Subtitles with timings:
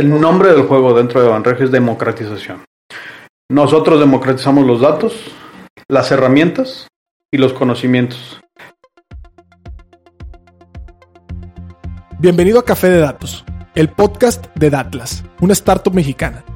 [0.00, 2.64] El nombre del juego dentro de Banregio es democratización.
[3.50, 5.12] Nosotros democratizamos los datos,
[5.88, 6.88] las herramientas
[7.30, 8.40] y los conocimientos.
[12.18, 13.44] Bienvenido a Café de Datos,
[13.74, 16.46] el podcast de Datlas, una startup mexicana.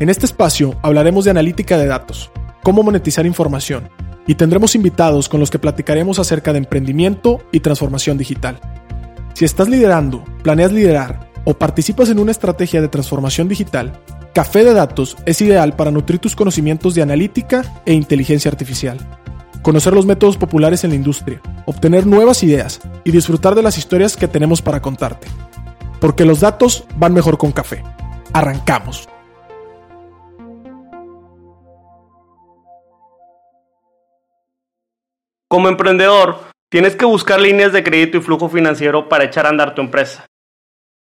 [0.00, 2.30] En este espacio hablaremos de analítica de datos,
[2.62, 3.90] cómo monetizar información
[4.26, 8.58] y tendremos invitados con los que platicaremos acerca de emprendimiento y transformación digital.
[9.34, 13.98] Si estás liderando, planeas liderar o participas en una estrategia de transformación digital,
[14.34, 18.98] Café de Datos es ideal para nutrir tus conocimientos de analítica e inteligencia artificial,
[19.62, 24.14] conocer los métodos populares en la industria, obtener nuevas ideas y disfrutar de las historias
[24.14, 25.26] que tenemos para contarte.
[26.02, 27.82] Porque los datos van mejor con café.
[28.34, 29.08] Arrancamos.
[35.48, 39.74] Como emprendedor, tienes que buscar líneas de crédito y flujo financiero para echar a andar
[39.74, 40.27] tu empresa.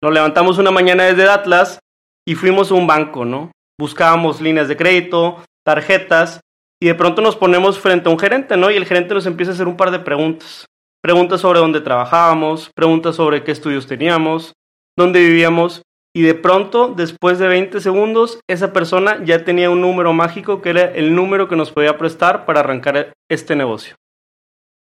[0.02, 1.78] Nos levantamos una mañana desde Atlas
[2.26, 3.50] y fuimos a un banco, ¿no?
[3.78, 6.40] Buscábamos líneas de crédito, tarjetas,
[6.80, 8.70] y de pronto nos ponemos frente a un gerente, ¿no?
[8.70, 10.66] Y el gerente nos empieza a hacer un par de preguntas.
[11.02, 14.52] Preguntas sobre dónde trabajábamos, preguntas sobre qué estudios teníamos,
[14.98, 15.82] dónde vivíamos,
[16.14, 20.70] y de pronto, después de 20 segundos, esa persona ya tenía un número mágico que
[20.70, 23.96] era el número que nos podía prestar para arrancar este negocio.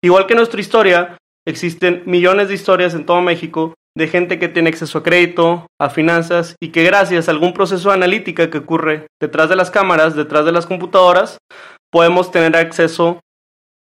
[0.03, 1.17] Igual que nuestra historia,
[1.47, 5.91] existen millones de historias en todo México de gente que tiene acceso a crédito, a
[5.91, 10.17] finanzas y que gracias a algún proceso de analítica que ocurre detrás de las cámaras,
[10.17, 11.39] detrás de las computadoras,
[11.91, 13.21] podemos tener acceso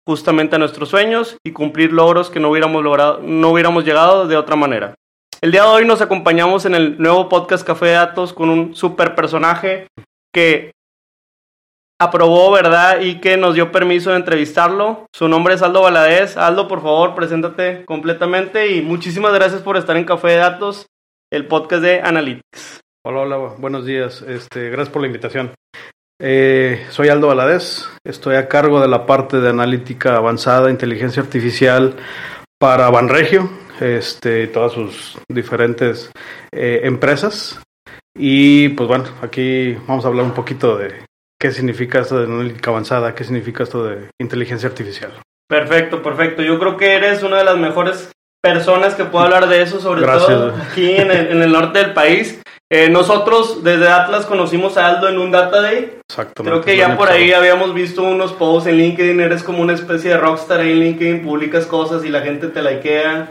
[0.07, 4.37] justamente a nuestros sueños y cumplir logros que no hubiéramos logrado, no hubiéramos llegado de
[4.37, 4.95] otra manera.
[5.41, 8.75] El día de hoy nos acompañamos en el nuevo podcast Café de Datos con un
[8.75, 9.89] super personaje
[10.33, 10.73] que
[11.99, 13.01] aprobó, ¿verdad?
[13.01, 15.07] Y que nos dio permiso de entrevistarlo.
[15.15, 16.37] Su nombre es Aldo Valadez.
[16.37, 20.87] Aldo, por favor, preséntate completamente y muchísimas gracias por estar en Café de Datos,
[21.31, 22.81] el podcast de Analytics.
[23.05, 24.23] Hola, hola, buenos días.
[24.23, 25.53] Este, gracias por la invitación.
[26.21, 31.95] Eh, soy Aldo Valadez, estoy a cargo de la parte de analítica avanzada, inteligencia artificial
[32.59, 36.11] para Banregio, este, todas sus diferentes
[36.53, 37.61] eh, empresas.
[38.19, 41.05] Y pues bueno, aquí vamos a hablar un poquito de
[41.39, 45.13] qué significa esto de analítica avanzada, qué significa esto de inteligencia artificial.
[45.49, 46.43] Perfecto, perfecto.
[46.43, 48.11] Yo creo que eres una de las mejores
[48.43, 51.93] personas que puedo hablar de eso, sobre todo aquí en el, en el, norte del
[51.93, 52.41] país.
[52.71, 55.99] Eh, nosotros desde Atlas conocimos a Aldo en un Data Day.
[56.09, 56.51] Exactamente.
[56.51, 60.11] Creo que ya por ahí habíamos visto unos posts en LinkedIn, eres como una especie
[60.11, 63.31] de rockstar ahí en LinkedIn, publicas cosas y la gente te likea.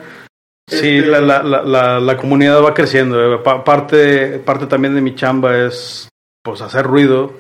[0.70, 1.10] Sí, este...
[1.10, 3.44] la, la, la, la, comunidad va creciendo.
[3.44, 6.08] Parte, parte también de mi chamba es
[6.44, 7.34] pues hacer ruido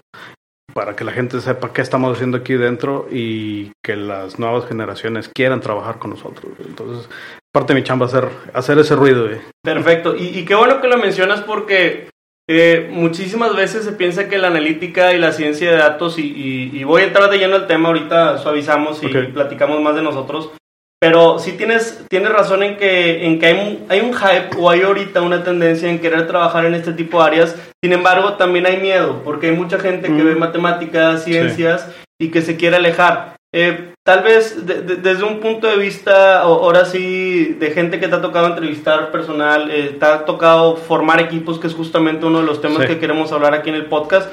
[0.73, 5.29] para que la gente sepa qué estamos haciendo aquí dentro y que las nuevas generaciones
[5.33, 6.51] quieran trabajar con nosotros.
[6.65, 7.09] Entonces,
[7.53, 9.29] parte de mi chamba hacer, hacer ese ruido.
[9.63, 10.15] Perfecto.
[10.15, 12.09] Y, y, qué bueno que lo mencionas porque
[12.47, 16.77] eh, muchísimas veces se piensa que la analítica y la ciencia de datos, y, y,
[16.77, 19.31] y voy a entrar de lleno al tema, ahorita suavizamos y okay.
[19.31, 20.51] platicamos más de nosotros,
[20.99, 24.69] pero sí tienes, tienes razón en que, en que hay, un, hay un hype o
[24.69, 27.55] hay ahorita una tendencia en querer trabajar en este tipo de áreas.
[27.83, 30.25] Sin embargo, también hay miedo, porque hay mucha gente que mm.
[30.25, 32.25] ve matemáticas, ciencias sí.
[32.25, 33.35] y que se quiere alejar.
[33.53, 38.07] Eh, tal vez de, de, desde un punto de vista, ahora sí, de gente que
[38.07, 42.39] te ha tocado entrevistar personal, eh, te ha tocado formar equipos, que es justamente uno
[42.39, 42.87] de los temas sí.
[42.87, 44.29] que queremos hablar aquí en el podcast.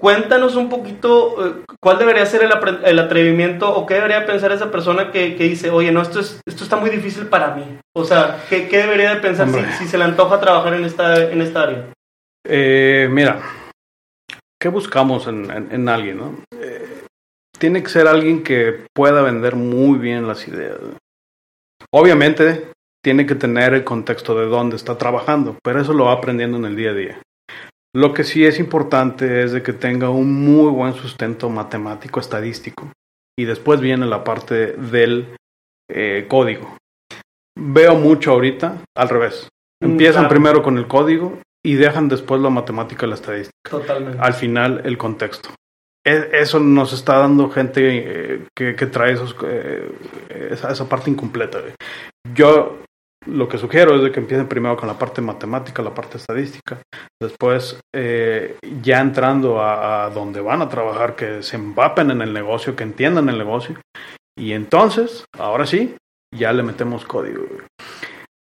[0.00, 2.50] Cuéntanos un poquito eh, cuál debería ser el,
[2.86, 6.40] el, atrevimiento o qué debería pensar esa persona que, que, dice, oye, no, esto, es,
[6.46, 7.78] esto está muy difícil para mí.
[7.94, 11.30] O sea, ¿qué, qué debería de pensar si, si, se le antoja trabajar en esta,
[11.30, 11.92] en esta área?
[12.48, 13.42] Eh, mira,
[14.58, 16.16] ¿qué buscamos en, en, en alguien?
[16.16, 16.34] No?
[16.58, 17.04] Eh,
[17.58, 20.78] tiene que ser alguien que pueda vender muy bien las ideas.
[21.92, 22.72] Obviamente,
[23.04, 26.64] tiene que tener el contexto de dónde está trabajando, pero eso lo va aprendiendo en
[26.64, 27.22] el día a día.
[27.94, 32.92] Lo que sí es importante es de que tenga un muy buen sustento matemático estadístico
[33.36, 35.34] y después viene la parte del
[35.90, 36.76] eh, código.
[37.58, 39.48] Veo mucho ahorita al revés.
[39.82, 40.28] Empiezan claro.
[40.28, 43.70] primero con el código y dejan después la matemática y la estadística.
[43.70, 44.18] Totalmente.
[44.20, 45.50] Al final el contexto.
[46.04, 49.92] Eso nos está dando gente eh, que, que, trae esos, eh,
[50.50, 51.60] esa, esa, parte incompleta.
[52.34, 52.78] Yo
[53.26, 56.78] lo que sugiero es de que empiecen primero con la parte matemática, la parte estadística,
[57.20, 62.32] después eh, ya entrando a, a, donde van a trabajar, que se empapen en el
[62.32, 63.76] negocio, que entiendan el negocio,
[64.38, 65.96] y entonces, ahora sí,
[66.34, 67.42] ya le metemos código.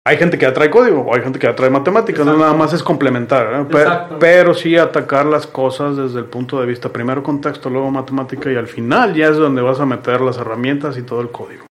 [0.06, 2.54] Hay gente que ya trae código, o hay gente que ya trae matemáticas, no nada
[2.54, 3.66] más es complementar, ¿eh?
[3.70, 8.50] pero, pero sí atacar las cosas desde el punto de vista, primero contexto, luego matemática,
[8.50, 11.66] y al final ya es donde vas a meter las herramientas y todo el código.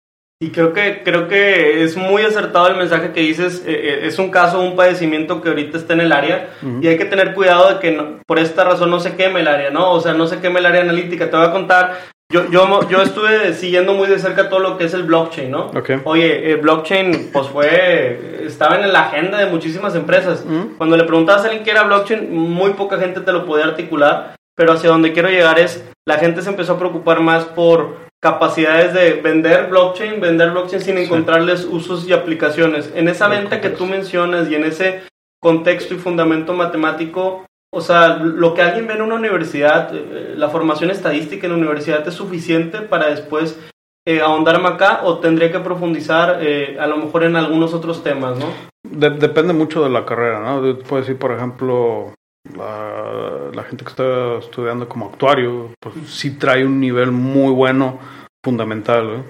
[0.42, 3.62] Y creo que, creo que es muy acertado el mensaje que dices.
[3.66, 6.48] Eh, eh, es un caso, un padecimiento que ahorita está en el área
[6.80, 9.68] y hay que tener cuidado de que por esta razón no se queme el área,
[9.68, 9.92] ¿no?
[9.92, 11.28] O sea, no se queme el área analítica.
[11.30, 12.00] Te voy a contar.
[12.32, 15.72] Yo, yo, yo estuve siguiendo muy de cerca todo lo que es el blockchain, ¿no?
[16.04, 20.46] Oye, el blockchain, pues fue, estaba en la agenda de muchísimas empresas.
[20.78, 24.36] Cuando le preguntabas a alguien qué era blockchain, muy poca gente te lo podía articular,
[24.54, 28.92] pero hacia donde quiero llegar es, la gente se empezó a preocupar más por capacidades
[28.92, 32.92] de vender blockchain, vender blockchain sin encontrarles usos y aplicaciones.
[32.94, 35.02] En esa venta que tú mencionas y en ese
[35.40, 40.50] contexto y fundamento matemático, o sea, lo que alguien ve en una universidad, eh, la
[40.50, 43.58] formación estadística en la universidad es suficiente para después
[44.06, 48.38] eh, ahondarme acá o tendría que profundizar eh, a lo mejor en algunos otros temas,
[48.38, 48.70] ¿no?
[48.82, 50.60] depende mucho de la carrera, ¿no?
[50.78, 52.12] Puedes decir, por ejemplo,
[52.44, 57.98] la, gente que está estudiando como actuario, pues sí trae un nivel muy bueno,
[58.42, 59.24] fundamental.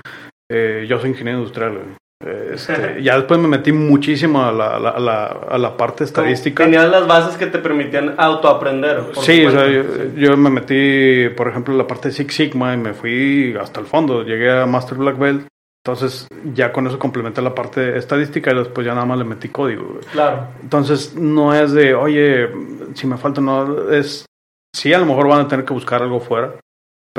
[0.51, 1.97] Eh, yo soy ingeniero industrial.
[2.23, 6.65] Este, ya después me metí muchísimo a la, a la, a la parte estadística.
[6.65, 9.03] Tenías las bases que te permitían autoaprender.
[9.21, 12.77] Sí, o sea, yo, me metí, por ejemplo, en la parte de Six Sigma y
[12.77, 14.23] me fui hasta el fondo.
[14.23, 15.50] Llegué a Master Black Belt
[15.85, 19.49] entonces ya con eso complementé la parte estadística y después ya nada más le metí
[19.49, 20.01] código.
[20.13, 20.49] Claro.
[20.63, 22.49] Entonces no es de, oye,
[22.95, 24.27] si me falta, no, es,
[24.75, 26.55] sí a lo mejor van a tener que buscar algo fuera,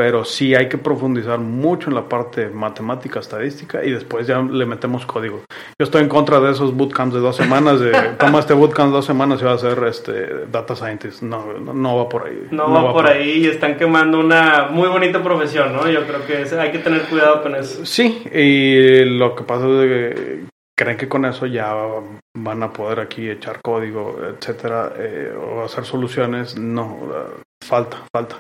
[0.01, 4.65] pero sí hay que profundizar mucho en la parte matemática, estadística y después ya le
[4.65, 5.43] metemos código.
[5.77, 9.05] Yo estoy en contra de esos bootcamps de dos semanas, de toma este bootcamp dos
[9.05, 11.21] semanas y va a ser este, data scientist.
[11.21, 12.47] No, no, va por ahí.
[12.49, 13.43] No, va, por ahí.
[13.43, 15.87] y están quemando una muy bonita profesión, ¿no?
[15.87, 17.85] Yo creo que hay que tener cuidado con eso.
[17.85, 20.45] Sí, y lo que pasa es que
[20.75, 21.75] creen que con eso ya
[22.35, 26.57] van a poder aquí echar código, etcétera, eh, o hacer soluciones.
[26.57, 26.97] No,
[27.63, 28.39] falta, falta.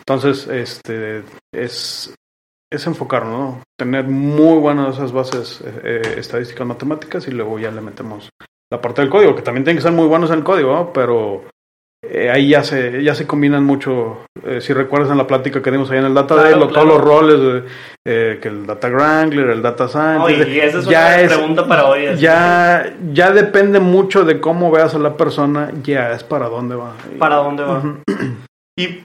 [0.00, 2.14] Entonces, este, es,
[2.72, 3.62] es enfocar, ¿no?
[3.78, 8.30] Tener muy buenas esas bases eh, eh, estadísticas matemáticas y luego ya le metemos
[8.72, 10.92] la parte del código, que también tienen que ser muy buenos en el código, ¿no?
[10.92, 11.42] Pero
[12.04, 14.24] eh, ahí ya se, ya se combinan mucho.
[14.60, 17.64] si recuerdas en la plática que dimos ahí en el Data Day, todos los roles,
[18.04, 20.48] que el Data Wrangler, el Data Scientist.
[20.48, 22.16] esa es ya una pregunta para hoy.
[22.16, 26.94] Ya, ya depende mucho de cómo veas a la persona, ya es para dónde va.
[27.18, 27.82] Para dónde va.
[28.78, 29.02] Y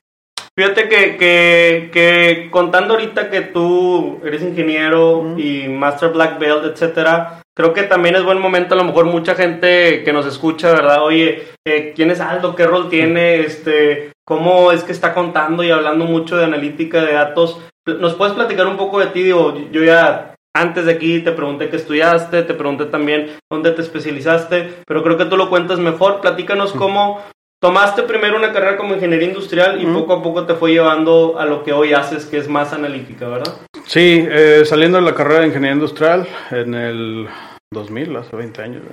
[0.57, 7.41] Fíjate que, que, que, contando ahorita que tú eres ingeniero y Master Black Belt, etcétera,
[7.53, 11.03] creo que también es buen momento, a lo mejor mucha gente que nos escucha, ¿verdad?
[11.03, 12.55] Oye, eh, ¿quién es Aldo?
[12.55, 13.41] ¿Qué rol tiene?
[13.41, 17.59] Este, ¿Cómo es que está contando y hablando mucho de analítica de datos?
[17.85, 19.23] ¿Nos puedes platicar un poco de ti?
[19.23, 23.81] Digo, yo ya antes de aquí te pregunté qué estudiaste, te pregunté también dónde te
[23.81, 26.21] especializaste, pero creo que tú lo cuentas mejor.
[26.21, 27.21] Platícanos cómo,
[27.65, 31.45] tomaste primero una carrera como ingeniería industrial y poco a poco te fue llevando a
[31.47, 33.55] lo que hoy haces, que es más analítica, ¿verdad?
[33.87, 37.27] Sí, eh, saliendo de la carrera de ingeniería industrial en el
[37.73, 38.83] 2000, hace 20 años.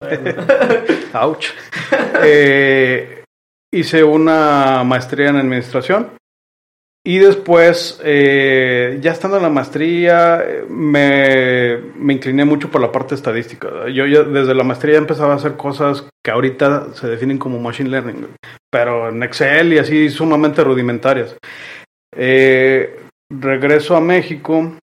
[1.14, 1.46] Ouch.
[2.24, 3.22] Eh,
[3.72, 6.10] hice una maestría en administración
[7.08, 13.14] y después, eh, ya estando en la maestría, me, me, incliné mucho por la parte
[13.14, 13.88] estadística.
[13.88, 17.88] Yo ya desde la maestría empezaba a hacer cosas que ahorita se definen como machine
[17.88, 18.26] learning,
[18.70, 21.34] pero en Excel y así sumamente rudimentarias.
[22.14, 23.00] Eh,
[23.30, 24.76] regreso a México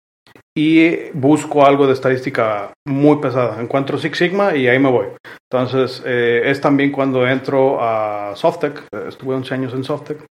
[0.58, 3.62] y busco algo de estadística muy pesada.
[3.62, 5.10] Encuentro Six Sigma y ahí me voy.
[5.52, 8.82] Entonces, eh, es también cuando entro a Softec.
[9.08, 10.26] Estuve 11 años en Softec.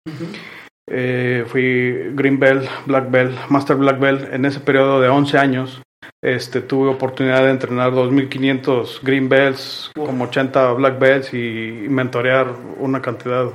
[0.89, 4.33] Eh, fui Green Belt, Black Belt, Master Black Belt.
[4.33, 5.81] En ese periodo de 11 años
[6.21, 12.47] este, tuve oportunidad de entrenar 2.500 Green Belts, como 80 Black Belts y mentorear
[12.79, 13.47] una cantidad,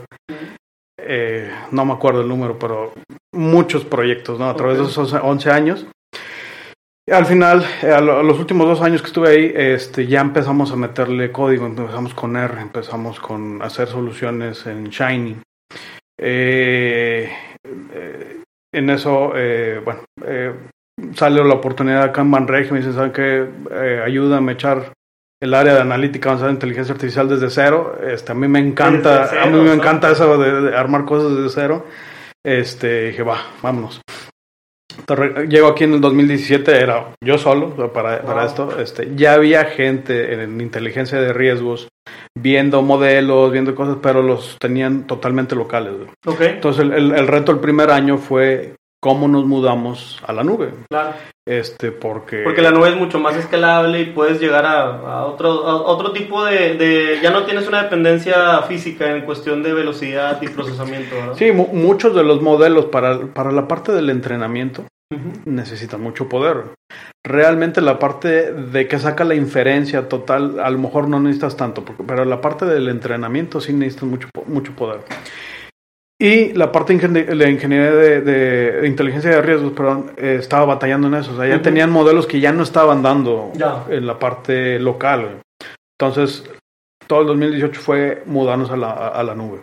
[0.98, 2.92] eh, no me acuerdo el número, pero
[3.32, 4.50] muchos proyectos ¿no?
[4.50, 5.86] a través de esos 11 años.
[7.10, 10.76] al final, eh, a, los últimos dos años que estuve ahí, este, ya empezamos a
[10.76, 15.38] meterle código, empezamos con R, empezamos con hacer soluciones en Shiny.
[16.18, 17.30] Eh,
[17.92, 18.42] eh,
[18.74, 20.02] en eso, eh, bueno,
[21.14, 23.46] sale la oportunidad acá en Banreg y me dicen, ¿saben qué?
[24.04, 24.92] ayúdame a echar
[25.40, 27.96] el área de analítica avanzada de inteligencia artificial desde cero.
[28.02, 31.86] Este, a mí me encanta, a mí me encanta eso de, armar cosas desde cero.
[32.44, 34.00] Este, dije, va, vámonos.
[35.48, 38.78] llego aquí en el 2017, era yo solo para, para esto.
[38.80, 41.88] Este, ya había gente en inteligencia de riesgos
[42.40, 45.94] viendo modelos, viendo cosas, pero los tenían totalmente locales.
[46.40, 50.72] Entonces el, el, reto el primer año fue cómo nos mudamos a la nube.
[50.88, 51.14] Claro.
[51.46, 52.42] Este, porque...
[52.42, 57.18] Porque la nube es mucho más escalable y puedes llegar a, otro, otro tipo de,
[57.22, 61.14] Ya no tienes una dependencia física en cuestión de velocidad y procesamiento.
[61.36, 64.84] Sí, muchos de los modelos para, para la parte del entrenamiento
[65.44, 66.74] necesita mucho poder.
[67.24, 71.84] Realmente la parte de que saca la inferencia total, a lo mejor no necesitas tanto,
[71.84, 75.00] pero la parte del entrenamiento sí necesitas mucho, mucho poder.
[76.20, 81.14] Y la parte de la ingeniería de, inteligencia de riesgos, perdón, eh, estaba batallando en
[81.14, 81.32] eso.
[81.32, 83.52] O sea, ya tenían modelos que ya no estaban dando
[83.88, 85.40] en la parte local.
[85.96, 86.44] Entonces,
[87.06, 89.60] todo el 2018 fue mudarnos a la, a la nube.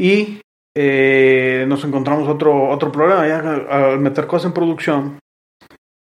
[0.00, 0.40] Y
[0.74, 3.26] eh, nos encontramos otro, otro problema.
[3.26, 5.18] Ya al meter cosas en producción,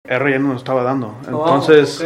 [0.06, 1.18] R ya no nos estaba dando.
[1.30, 2.04] Oh, Entonces,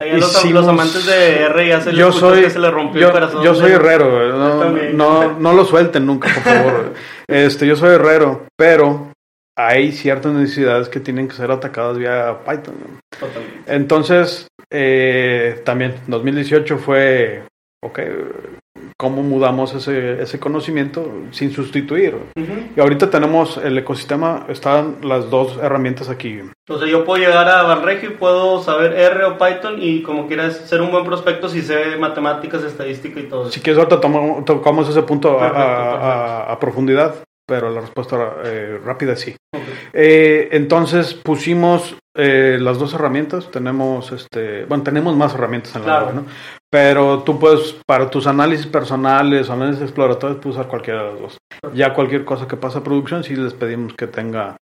[0.00, 3.42] los, amantes de R ya se les, yo soy, se le rompió yo, el corazón.
[3.42, 6.94] Yo soy herrero, no, no, lo suelten nunca, por favor.
[7.28, 9.12] este, yo soy herrero, pero
[9.56, 13.00] hay ciertas necesidades que tienen que ser atacadas vía Python.
[13.66, 17.44] Entonces, eh, también 2018 fue,
[17.82, 18.00] ok,
[18.96, 22.16] cómo mudamos ese, ese conocimiento sin sustituir.
[22.76, 26.40] Y ahorita tenemos el ecosistema, están las dos herramientas aquí.
[26.66, 30.56] Entonces yo puedo llegar a Banregio y puedo saber R o Python y como quieras
[30.56, 33.50] ser un buen prospecto si sé matemáticas, estadística y todo.
[33.50, 34.00] Si quieres ahorita
[34.44, 39.36] tocamos ese punto a, profundidad, pero la respuesta eh, rápida sí.
[39.92, 46.04] Eh, entonces pusimos eh, las dos herramientas, tenemos este, bueno, tenemos más herramientas en la
[46.04, 46.24] web, ¿no?
[46.70, 51.38] Pero tú puedes, para tus análisis personales, análisis exploratorios, puedes usar cualquiera de las dos.
[51.74, 54.56] Ya cualquier cosa que pasa a producción, sí les pedimos que tenga,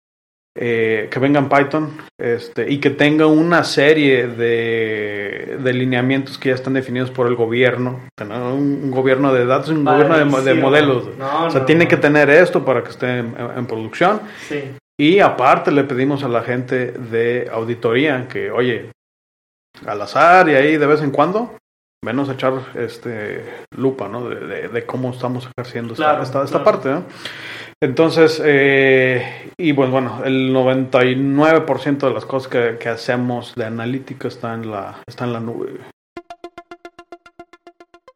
[0.57, 6.51] eh, que venga en Python, este, y que tenga una serie de, de lineamientos que
[6.51, 8.01] ya están definidos por el gobierno.
[8.17, 11.09] Tener un, gobierno de datos, un gobierno de, modelos.
[11.19, 14.21] o sea, tiene que tener esto para que esté en, en producción.
[14.49, 14.61] Sí.
[14.99, 18.93] Y aparte le pedimos a la gente de auditoría que, oye,
[19.87, 21.57] al azar y ahí de vez en cuando,
[22.05, 23.45] menos echar este
[23.77, 24.29] lupa, ¿no?
[24.29, 27.05] De, cómo estamos ejerciendo esta, parte, ¿no?
[27.83, 34.29] Entonces, eh, y pues bueno, el 99% de las cosas que, que, hacemos de analítica
[34.29, 35.81] está en, la, está en la nube.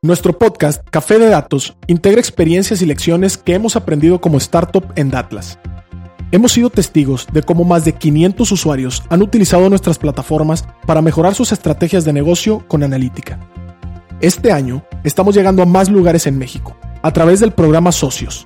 [0.00, 5.10] Nuestro podcast Café de Datos integra experiencias y lecciones que hemos aprendido como startup en
[5.10, 5.58] Datlas.
[6.30, 11.34] Hemos sido testigos de cómo más de 500 usuarios han utilizado nuestras plataformas para mejorar
[11.34, 13.40] sus estrategias de negocio con analítica.
[14.20, 18.44] Este año estamos llegando a más lugares en México a través del programa Socios,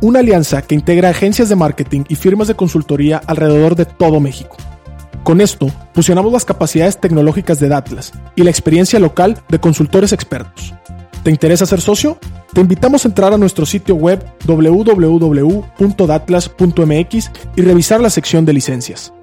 [0.00, 4.56] una alianza que integra agencias de marketing y firmas de consultoría alrededor de todo México.
[5.22, 10.74] Con esto, fusionamos las capacidades tecnológicas de Datlas y la experiencia local de consultores expertos.
[11.22, 12.18] ¿Te interesa ser socio?
[12.52, 19.14] Te invitamos a entrar a nuestro sitio web www.datlas.mx y revisar la sección de licencias.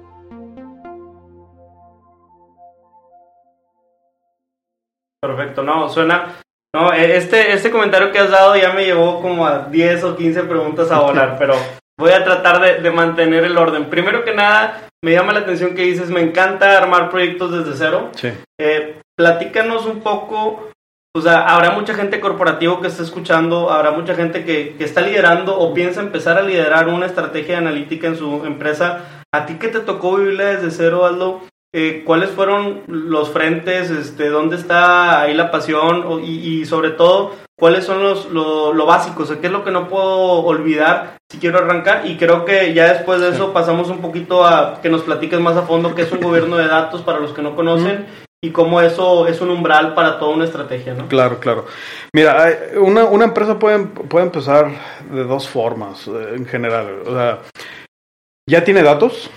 [5.20, 6.40] Perfecto, no, suena...
[6.74, 10.16] No, e, este, este comentario que has dado ya me llevó como a 10 o
[10.16, 11.54] 15 preguntas a volar, pero
[11.98, 13.90] voy a tratar de, mantener el orden.
[13.90, 18.10] Primero que nada, me llama la atención que dices, me encanta armar proyectos desde cero.
[18.16, 18.32] Sí.
[18.58, 20.70] Eh, platícanos un poco
[21.12, 25.00] o sea, habrá mucha gente corporativa que está escuchando, habrá mucha gente que, que, está
[25.00, 29.24] liderando o piensa empezar a liderar una estrategia analítica en su empresa.
[29.34, 31.40] ¿A ti qué te tocó vivirla desde cero, Aldo?
[31.72, 33.90] Eh, ¿Cuáles fueron los frentes?
[33.90, 36.22] Este, ¿Dónde está ahí la pasión?
[36.22, 39.24] y, y, sobre todo, ¿cuáles son los, lo, lo básico?
[39.24, 42.06] O sea, ¿qué es lo que no puedo olvidar si quiero arrancar?
[42.06, 45.56] Y creo que ya después de eso pasamos un poquito a que nos platiques más
[45.56, 48.06] a fondo qué es un gobierno de datos para los que no conocen
[48.42, 51.08] y cómo eso es un umbral para toda una estrategia, ¿no?
[51.08, 51.66] Claro, claro.
[52.14, 54.70] Mira, una, una empresa puede, puede empezar
[55.10, 57.02] de dos formas eh, en general.
[57.06, 57.40] O sea,
[58.48, 59.30] ya tiene datos,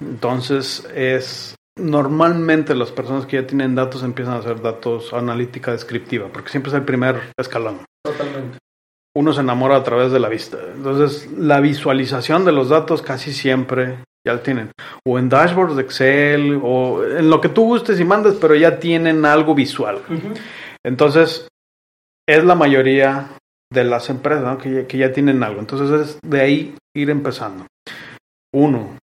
[0.00, 6.28] entonces es normalmente las personas que ya tienen datos empiezan a hacer datos analítica descriptiva,
[6.32, 7.80] porque siempre es el primer escalón.
[8.04, 8.58] Totalmente.
[9.16, 10.58] Uno se enamora a través de la vista.
[10.74, 13.96] Entonces, la visualización de los datos casi siempre
[14.26, 14.72] ya lo tienen.
[15.06, 18.78] O en dashboards de Excel, o en lo que tú gustes y mandes, pero ya
[18.78, 20.02] tienen algo visual.
[20.84, 21.48] Entonces,
[22.28, 23.30] es la mayoría
[23.72, 25.60] de las empresas que, ya, que ya tienen algo.
[25.60, 27.66] Entonces, es de ahí ir empezando.
[28.52, 28.98] Uno,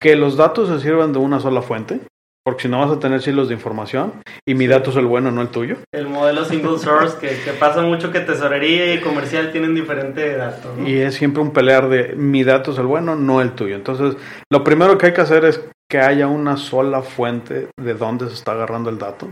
[0.00, 2.00] que los datos se sirvan de una sola fuente.
[2.44, 4.14] Porque si no vas a tener silos de información
[4.46, 5.76] y mi dato es el bueno, no el tuyo.
[5.92, 10.76] El modelo single source, que, pasa mucho que tesorería y comercial tienen diferente datos.
[10.84, 13.76] Y es siempre un pelear de mi dato es el bueno, no el tuyo.
[13.76, 14.16] Entonces,
[14.50, 18.34] lo primero que hay que hacer es que haya una sola fuente de dónde se
[18.34, 19.28] está agarrando el dato.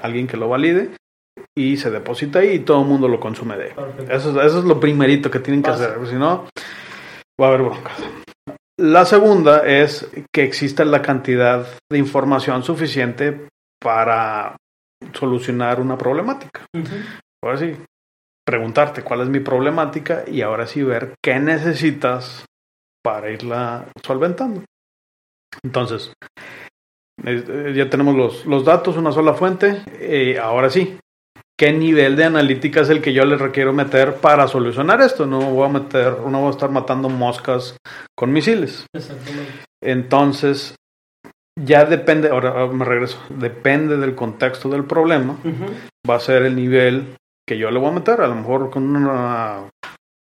[0.00, 0.90] Alguien que lo valide
[1.56, 3.74] y se deposita ahí y todo el mundo lo consume de
[4.08, 5.94] Eso, eso es lo primerito que tienen que hacer.
[6.08, 6.46] Si no,
[7.40, 8.02] va a haber broncas.
[8.82, 13.46] La segunda es que exista la cantidad de información suficiente
[13.80, 14.56] para
[15.12, 16.66] solucionar una problemática.
[17.44, 17.76] Ahora sí,
[18.44, 22.44] preguntarte cuál es mi problemática y ahora sí ver qué necesitas
[23.04, 24.64] para irla solventando.
[25.62, 26.12] Entonces,
[27.24, 29.84] eh, ya tenemos los, los datos, una sola fuente.
[29.92, 30.98] Eh, ahora sí,
[31.58, 35.26] ¿qué nivel de analítica es el que yo le requiero meter para solucionar esto?
[35.26, 37.76] No voy a meter, no voy a estar matando moscas
[38.16, 38.86] con misiles.
[39.82, 40.74] Entonces,
[41.58, 45.36] ya depende, ahora me regreso, depende del contexto del problema,
[46.08, 47.16] va a ser el nivel
[47.46, 49.68] que yo le voy a meter, a lo mejor con una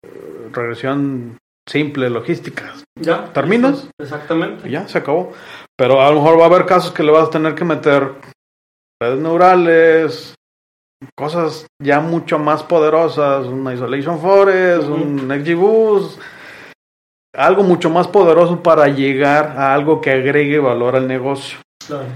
[0.05, 2.75] eh, regresión simple, logística.
[2.99, 3.33] Ya.
[3.33, 3.89] ¿Terminas?
[3.99, 4.69] Exactamente.
[4.69, 5.33] Ya, se acabó.
[5.77, 8.13] Pero a lo mejor va a haber casos que le vas a tener que meter
[9.01, 10.35] redes neurales,
[11.17, 16.21] cosas ya mucho más poderosas, un Isolation Forest, un XGBoost,
[17.35, 21.59] algo mucho más poderoso para llegar a algo que agregue valor al negocio.
[21.87, 22.07] Claro.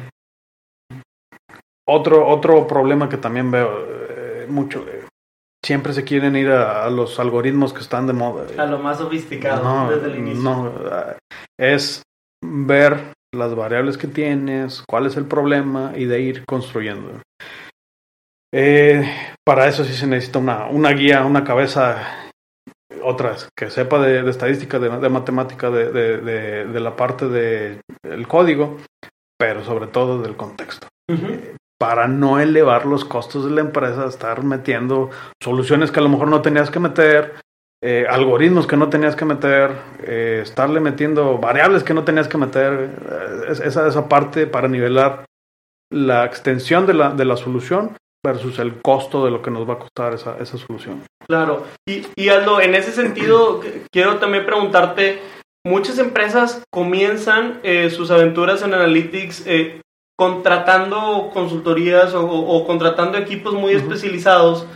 [1.87, 5.05] Otro, otro problema que también veo eh, mucho, eh,
[5.65, 8.47] siempre se quieren ir a, a, los algoritmos que están de moda.
[8.57, 10.43] A lo más sofisticado no, desde el inicio.
[10.43, 10.73] No,
[11.59, 12.03] es
[12.43, 17.21] ver las variables que tienes, cuál es el problema y de ir construyendo.
[18.57, 19.03] Eh,
[19.45, 22.31] para eso sí se necesita una, una guía, una cabeza,
[23.03, 28.25] otras, que sepa de, de estadística, de, de matemática, de, de, la parte del de
[28.27, 28.77] código,
[29.37, 30.87] pero sobre todo del contexto.
[31.11, 31.57] Uh -huh.
[31.81, 35.11] Para no elevar los costos de la empresa, estar metiendo
[35.43, 37.35] soluciones que a lo mejor no tenías que meter,
[37.83, 39.73] eh, algoritmos que no tenías que meter,
[40.05, 45.25] eh, estarle metiendo variables que no tenías que meter, eh, esa, esa parte para nivelar
[45.93, 49.75] la extensión de la, de la solución versus el costo de lo que nos va
[49.75, 51.03] a costar esa, esa solución.
[51.27, 53.61] Claro, y, y Aldo, en ese sentido,
[53.93, 55.21] quiero también preguntarte,
[55.65, 59.81] muchas empresas comienzan eh, sus aventuras en Analytics eh,
[60.17, 63.83] contratando consultorías o, o, contratando equipos muy uh -huh.
[63.83, 64.67] especializados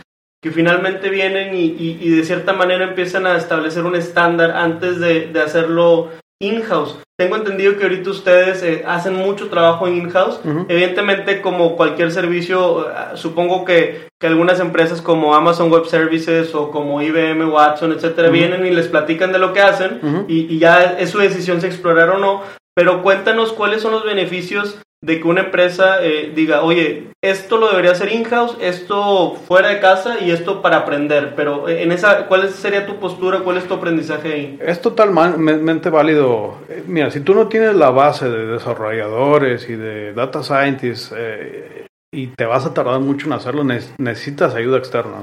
[0.41, 4.99] que finalmente vienen y, y, y, de cierta manera empiezan a establecer un estándar antes
[4.99, 6.09] de, de hacerlo
[6.41, 6.95] in-house.
[7.17, 10.39] Tengo entendido que ahorita ustedes eh, hacen mucho trabajo en in-house.
[10.43, 10.65] Uh -huh.
[10.69, 16.71] Evidentemente, como cualquier servicio, uh, supongo que, que, algunas empresas como Amazon Web Services o
[16.71, 18.33] como IBM Watson, etcétera, uh -huh.
[18.33, 21.67] vienen y les platican de lo que hacen y, y ya es su decisión si
[21.67, 22.41] explorar o no.
[22.73, 27.69] Pero cuéntanos cuáles son los beneficios de que una empresa eh, diga, oye, esto lo
[27.69, 31.33] debería hacer in-house, esto fuera de casa y esto para aprender.
[31.35, 33.39] Pero en esa, ¿cuál sería tu postura?
[33.39, 34.59] ¿Cuál es tu aprendizaje ahí?
[34.61, 36.57] Es totalmente válido.
[36.87, 42.27] Mira, si tú no tienes la base de desarrolladores y de data scientists eh, y
[42.27, 45.17] te vas a tardar mucho en hacerlo, necesitas ayuda externa.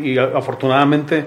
[0.00, 1.26] Y afortunadamente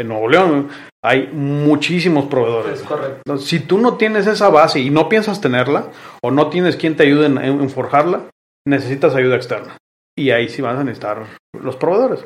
[0.00, 0.68] en Nuevo León
[1.02, 2.80] hay muchísimos proveedores.
[2.80, 3.38] Es correcto.
[3.38, 5.86] Si tú no tienes esa base y no piensas tenerla,
[6.22, 8.24] o no tienes quien te ayude en, en, forjarla,
[8.66, 9.76] necesitas ayuda externa.
[10.16, 11.24] Y ahí sí vas a necesitar
[11.58, 12.24] los proveedores.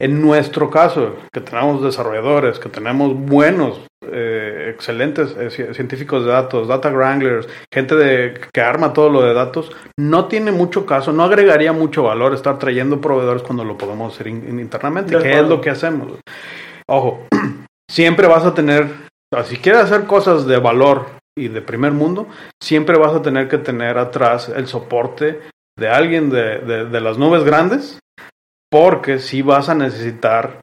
[0.00, 6.68] En nuestro caso, que tenemos desarrolladores, que tenemos buenos, eh, excelentes eh, científicos de datos,
[6.68, 11.22] data wranglers, gente de, que arma todo lo de datos, no tiene mucho caso, no
[11.22, 15.60] agregaría mucho valor estar trayendo proveedores cuando lo podemos hacer in, internamente, que es lo
[15.60, 16.12] que hacemos.
[16.88, 17.26] Ojo,
[17.90, 18.88] siempre vas a tener,
[19.44, 22.28] si quieres hacer cosas de valor y de primer mundo,
[22.62, 25.40] siempre vas a tener que tener atrás el soporte
[25.76, 27.98] de alguien de, de, de las nubes grandes,
[28.70, 30.60] porque si sí vas a necesitar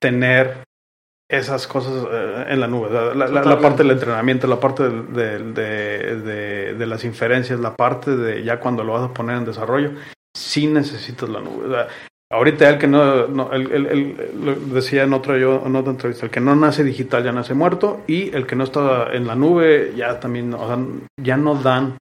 [0.00, 0.64] tener
[1.30, 5.38] esas cosas eh, en la nube, la, la, la, parte del entrenamiento, la parte de,
[5.52, 9.92] de, de, las inferencias, la parte de ya cuando lo vas a poner en desarrollo,
[10.36, 11.66] sí necesitas la nube.
[11.66, 11.88] O sea,
[12.32, 16.40] Ahorita el que no, no el, decía en otra, yo, en otra entrevista, el que
[16.40, 20.20] no nace digital ya nace muerto y el que no está en la nube ya
[20.20, 20.78] también, o sea,
[21.20, 21.98] ya no dan,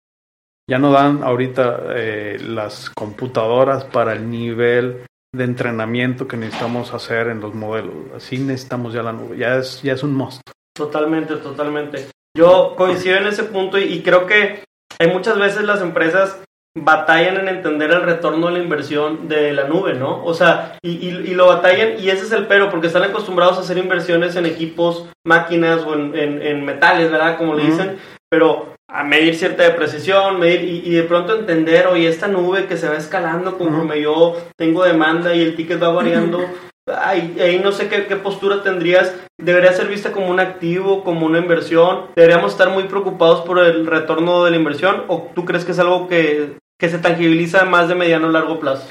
[0.69, 7.29] ya no dan ahorita eh, las computadoras para el nivel de entrenamiento que necesitamos hacer
[7.29, 7.95] en los modelos.
[8.15, 10.41] Así necesitamos ya la nube, ya es, ya es un must.
[10.75, 12.07] Totalmente, totalmente.
[12.37, 14.63] Yo coincido en ese punto y creo que
[14.99, 16.39] hay muchas veces las empresas
[16.77, 20.23] batallan en entender el retorno de la inversión de la nube, ¿no?
[20.23, 23.57] O sea, y, y, y, lo batallan, y ese es el pero, porque están acostumbrados
[23.57, 27.37] a hacer inversiones en equipos, máquinas o en, en, en metales, ¿verdad?
[27.37, 28.19] Como le dicen, uh -huh.
[28.29, 32.77] pero a medir cierta precisión, medir, y, y, de pronto entender, oye, esta nube que
[32.77, 34.03] se va escalando conforme uh -huh.
[34.03, 36.39] yo tengo demanda y el ticket va variando,
[36.97, 39.13] Ay, ahí no sé qué, qué, postura tendrías.
[39.39, 42.07] Debería ser vista como un activo, como una inversión.
[42.15, 45.05] Deberíamos estar muy preocupados por el retorno de la inversión.
[45.07, 48.59] ¿O tú crees que es algo que, que se tangibiliza más de mediano o largo
[48.59, 48.89] plazo?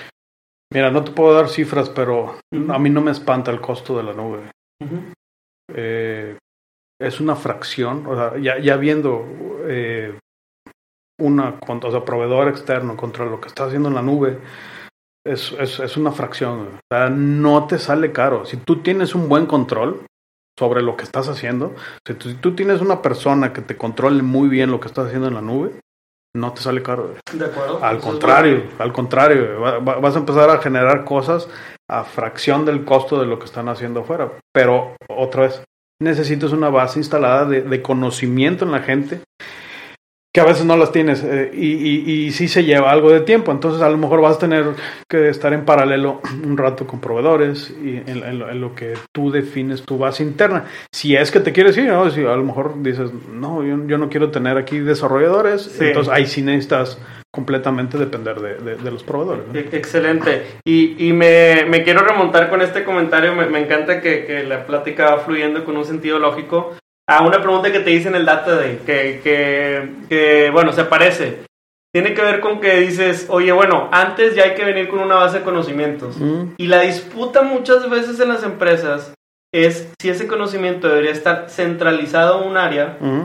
[0.73, 2.75] Mira, no te puedo dar cifras, pero uh -huh.
[2.75, 4.51] a mí no me espanta el costo de la nube.
[4.83, 5.13] Uh -huh.
[5.75, 6.37] eh,
[7.01, 9.25] es una fracción, o sea, ya, ya viendo
[9.67, 10.19] eh,
[11.21, 14.39] una, o sea, proveedor externo contra lo que está haciendo en la nube
[15.27, 16.61] es, es, es una fracción.
[16.61, 18.45] O sea, no te sale caro.
[18.45, 20.07] Si tú tienes un buen control,
[20.59, 21.75] sobre lo que estás haciendo.
[22.07, 25.07] Si tú, si tú tienes una persona que te controle muy bien lo que estás
[25.07, 25.71] haciendo en la nube,
[26.37, 27.15] no te sale caro.
[27.33, 27.83] De acuerdo.
[27.83, 31.49] Al contrario, al contrario, va- va- vas a empezar a generar cosas
[31.91, 34.31] a fracción del costo de lo que están haciendo afuera.
[34.53, 35.63] Pero otra vez,
[36.03, 39.21] necesitas una base instalada de, de conocimiento en la gente
[40.35, 43.21] que a veces no las tienes eh, y, y, y sí se lleva algo de
[43.21, 43.51] tiempo.
[43.51, 44.67] Entonces a lo mejor vas a tener
[45.09, 48.95] que estar en paralelo un rato con proveedores y en, en lo, en lo que
[49.13, 50.65] tú defines tu base interna.
[50.93, 52.11] Si es que te quieres ir, ¿no?
[52.11, 55.87] si a lo mejor dices, no, yo, yo no quiero tener aquí desarrolladores, Sí.
[55.87, 56.99] entonces ahí sí necesitas
[57.31, 59.45] completamente depender de, de- de los proveedores.
[59.53, 59.59] ¿no?
[59.59, 60.43] E- Excelente.
[60.65, 63.35] Y, y me, me quiero remontar con este comentario.
[63.35, 66.75] Me, me encanta que, que la plática va fluyendo con un sentido lógico.
[67.09, 70.85] A una pregunta que te hice en el Data Day, que, que, que, bueno, se
[70.85, 71.45] parece.
[71.91, 75.15] Tiene que ver con que dices, oye, bueno, antes ya hay que venir con una
[75.15, 76.19] base de conocimientos.
[76.19, 79.15] Mm, Y la disputa muchas veces en las empresas
[79.55, 83.25] es si ese conocimiento debería estar centralizado en un área mm,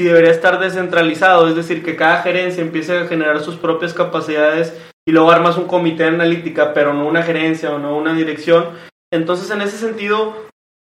[0.00, 4.72] si debería estar descentralizado, es decir, que cada gerencia empiece a generar sus propias capacidades
[5.04, 8.66] y luego armas un comité de analítica, pero no una gerencia o no una dirección.
[9.12, 10.36] Entonces, en ese sentido,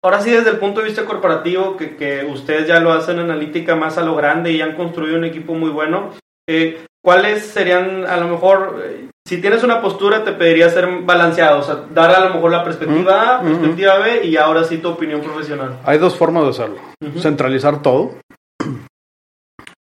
[0.04, 3.74] ahora sí, desde el punto de vista corporativo, que, que ustedes ya lo hacen analítica
[3.76, 6.10] más a lo grande y han construido un equipo muy bueno,
[6.48, 11.58] eh, ¿cuáles serían, a lo mejor, eh, si tienes una postura, te pediría ser balanceado,
[11.58, 14.62] o sea, dar a lo mejor la perspectiva A, Mm, mm, perspectiva B y ahora
[14.62, 15.78] sí tu opinión profesional?
[15.84, 16.76] Hay dos formas de hacerlo.
[17.04, 17.18] Ujú.
[17.18, 18.12] Centralizar todo.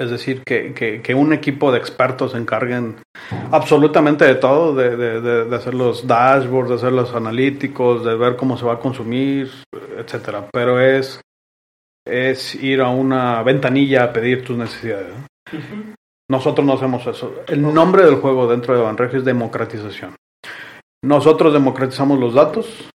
[0.02, 2.96] Es decir, que, que- que un equipo de expertos se encarguen
[3.52, 8.16] absolutamente de todo, de, de- de- de hacer los dashboards, de hacer los analíticos, de
[8.16, 9.52] ver cómo se va a consumir,
[9.98, 10.48] etcétera.
[10.52, 11.22] Pero es,
[12.06, 15.14] es ir a una ventanilla a pedir tus necesidades.
[16.30, 17.36] Nosotros no hacemos eso.
[17.48, 20.16] El nombre del juego dentro de Banregio es democratización.
[21.04, 22.90] Nosotros democratizamos los datos,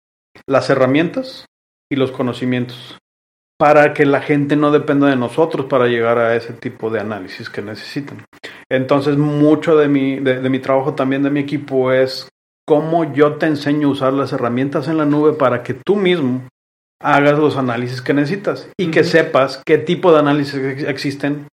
[0.48, 1.44] las herramientas
[1.92, 2.98] y los conocimientos
[3.58, 7.48] para que la gente no dependa de nosotros para llegar a ese tipo de análisis
[7.48, 8.24] que necesitan.
[8.70, 12.28] Entonces, mucho de mi, de, de mi trabajo también de mi equipo es
[12.68, 16.42] cómo yo te enseño a usar las herramientas en la nube para que tú mismo
[17.02, 19.08] hagas los análisis que necesitas y que Ujú.
[19.08, 21.46] sepas qué tipo de análisis ex- existen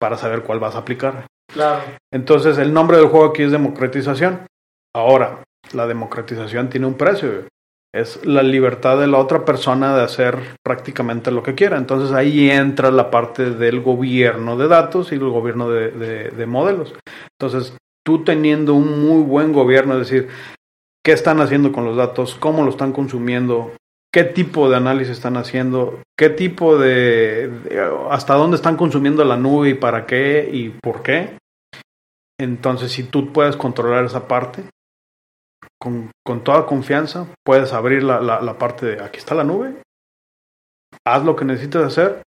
[0.00, 1.26] para saber cuál vas a aplicar.
[1.52, 1.82] Claro.
[2.12, 4.46] Entonces, el nombre del juego aquí es democratización.
[4.94, 7.46] Ahora, la democratización tiene un precio.
[7.92, 11.76] Es la libertad de la otra persona de hacer prácticamente lo que quiera.
[11.76, 16.46] Entonces ahí entra la parte del gobierno de datos y el gobierno de, de- de
[16.46, 16.94] modelos.
[17.38, 17.76] Entonces,
[18.06, 20.28] tú teniendo un muy buen gobierno, es decir,
[21.04, 23.72] qué están haciendo con los datos, cómo lo están consumiendo,
[24.14, 29.36] qué tipo de análisis están haciendo, qué tipo de, de- hasta dónde están consumiendo la
[29.36, 31.38] nube y para qué y por qué.
[32.38, 34.62] Entonces, si tú puedes controlar esa parte,
[35.80, 39.74] con, con toda confianza, puedes abrir la, la- la parte de aquí está la nube,
[41.06, 42.22] haz lo que necesites hacer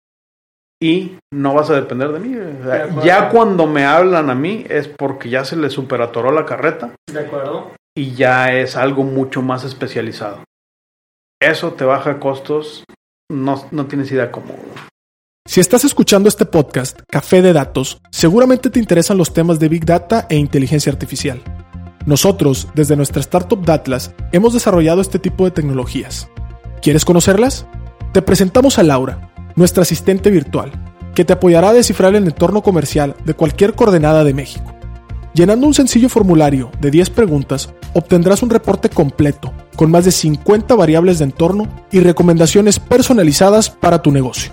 [0.80, 2.36] y no vas a depender de mí.
[2.36, 3.04] O sea, De acuerdo.
[3.04, 7.20] ya cuando me hablan a mí es porque ya se les superatoró la carreta De
[7.20, 7.72] acuerdo.
[7.96, 10.44] y ya es algo mucho más especializado.
[11.40, 12.84] Eso te baja costos,
[13.30, 14.54] no, no tienes idea cómo.
[15.46, 19.86] Si estás escuchando este podcast, Café de Datos, seguramente te interesan los temas de Big
[19.86, 21.40] Data e inteligencia artificial.
[22.06, 26.28] Nosotros, desde nuestra startup Datlas, hemos desarrollado este tipo de tecnologías.
[26.80, 27.66] ¿Quieres conocerlas?
[28.12, 30.72] Te presentamos a Laura, nuestra asistente virtual,
[31.14, 34.74] que te apoyará a descifrar el entorno comercial de cualquier coordenada de México.
[35.34, 40.74] Llenando un sencillo formulario de 10 preguntas, obtendrás un reporte completo, con más de 50
[40.74, 44.52] variables de entorno y recomendaciones personalizadas para tu negocio.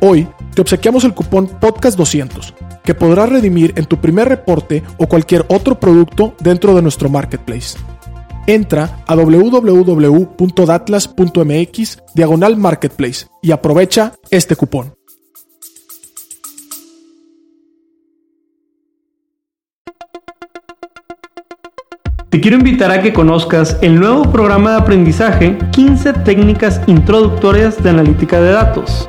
[0.00, 5.44] Hoy te obsequiamos el cupón Podcast200, que podrás redimir en tu primer reporte o cualquier
[5.48, 7.76] otro producto dentro de nuestro marketplace.
[8.46, 14.92] Entra a www.datlas.mx diagonal marketplace y aprovecha este cupón.
[22.28, 27.90] Te quiero invitar a que conozcas el nuevo programa de aprendizaje 15 técnicas introductorias de
[27.90, 29.08] analítica de datos.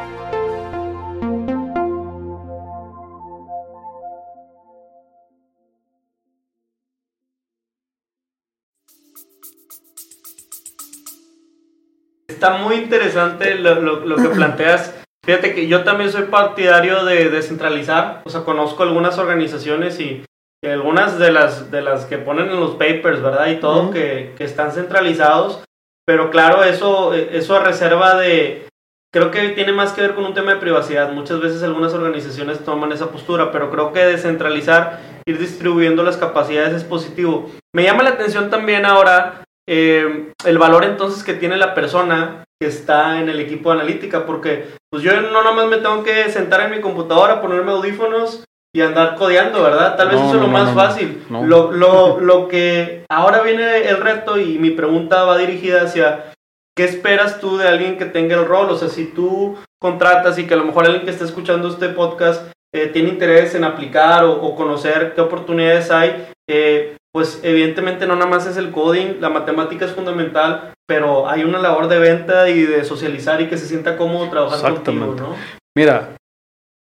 [12.27, 14.98] Está muy interesante lo, lo que planteas
[15.29, 20.25] Fíjate que yo también soy partidario de descentralizar, o sea, conozco algunas organizaciones y,
[20.65, 23.49] algunas de las, de las que ponen en los papers, ¿verdad?
[23.49, 25.63] Y todo, que, que están centralizados,
[26.07, 28.69] pero claro, eso, eso a reserva de,
[29.13, 31.13] creo que tiene más que ver con un tema de privacidad.
[31.13, 36.73] Muchas veces algunas organizaciones toman esa postura, pero creo que descentralizar, ir distribuyendo las capacidades
[36.73, 37.51] es positivo.
[37.75, 42.69] Me llama la atención también ahora eh, el valor entonces que tiene la persona que
[42.69, 46.31] está en el equipo de analítica, porque pues yo no nada más me tengo que
[46.31, 48.45] sentar en mi computadora, ponerme audífonos
[48.75, 49.97] y andar codeando, ¿verdad?
[49.97, 51.23] Tal vez No, eso es lo no, más fácil.
[51.31, 56.33] Lo, lo, lo que ahora viene el reto y mi pregunta va dirigida hacia
[56.77, 58.71] ¿qué esperas tú de alguien que tenga el rol?
[58.71, 61.89] O sea, si tú contratas y que a lo mejor alguien que está escuchando este
[61.89, 68.07] podcast eh, tiene interés en aplicar o, o conocer qué oportunidades hay, eh, pues evidentemente
[68.07, 71.99] no nada más es el coding, la matemática es fundamental, pero hay una labor de
[71.99, 75.23] venta y de socializar y que se sienta cómodo trabajando contigo, Exactamente.
[75.23, 75.35] ¿no?
[75.77, 76.17] Mira,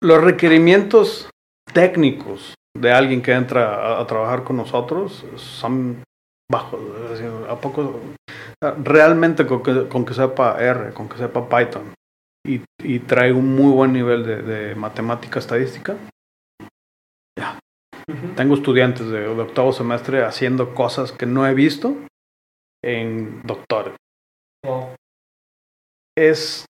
[0.03, 1.29] los requerimientos
[1.71, 6.03] técnicos de alguien que entra a, a trabajar con nosotros son
[6.51, 6.81] bajos.
[7.05, 8.01] es decir, ¿A poco?
[8.83, 11.93] Realmente con que, con que sepa R, con que sepa Python
[12.45, 15.95] y, y trae un muy buen nivel de, de matemática estadística.
[17.39, 17.57] Ya.
[18.35, 21.95] Tengo estudiantes de, de octavo semestre haciendo cosas que no he visto
[22.83, 23.95] en doctores.
[24.63, 24.95] Wow.
[26.17, 26.65] es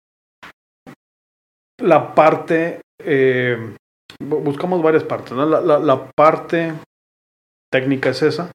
[1.81, 3.75] la parte, eh,
[4.21, 5.47] bu- buscamos varias partes, ¿no?
[5.47, 6.75] La, la- la parte
[7.73, 8.51] técnica es esa.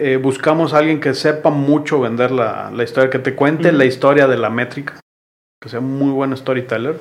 [0.00, 3.84] Eh, buscamos a alguien que sepa mucho vender la, la historia, que te cuente la
[3.84, 5.00] historia de la métrica,
[5.60, 7.00] que sea muy buen storyteller.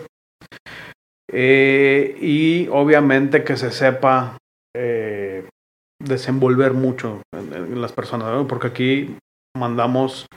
[1.31, 4.37] Eh, y obviamente que se sepa
[4.77, 5.47] eh,
[6.03, 8.47] desenvolver mucho en, en las personas, ¿no?
[8.47, 9.17] porque aquí
[9.57, 10.27] mandamos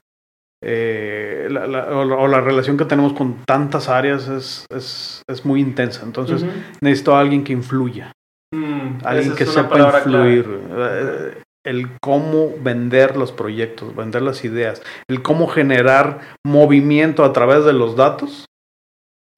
[0.63, 5.23] eh, la, la- o, la, o la relación que tenemos con tantas áreas es, es,
[5.29, 6.03] es muy intensa.
[6.05, 6.43] Entonces
[6.83, 8.13] necesito a alguien que influya,
[8.53, 10.61] Mm, alguien que sepa influir.
[10.71, 17.65] eh, el cómo vender los proyectos, vender las ideas, el cómo generar movimiento a través
[17.65, 18.47] de los datos,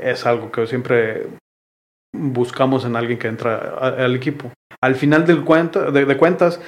[0.00, 1.26] es algo que siempre
[2.16, 4.50] buscamos en alguien que entra al equipo.
[4.82, 6.60] Al final del cuenta, de, de cuentas,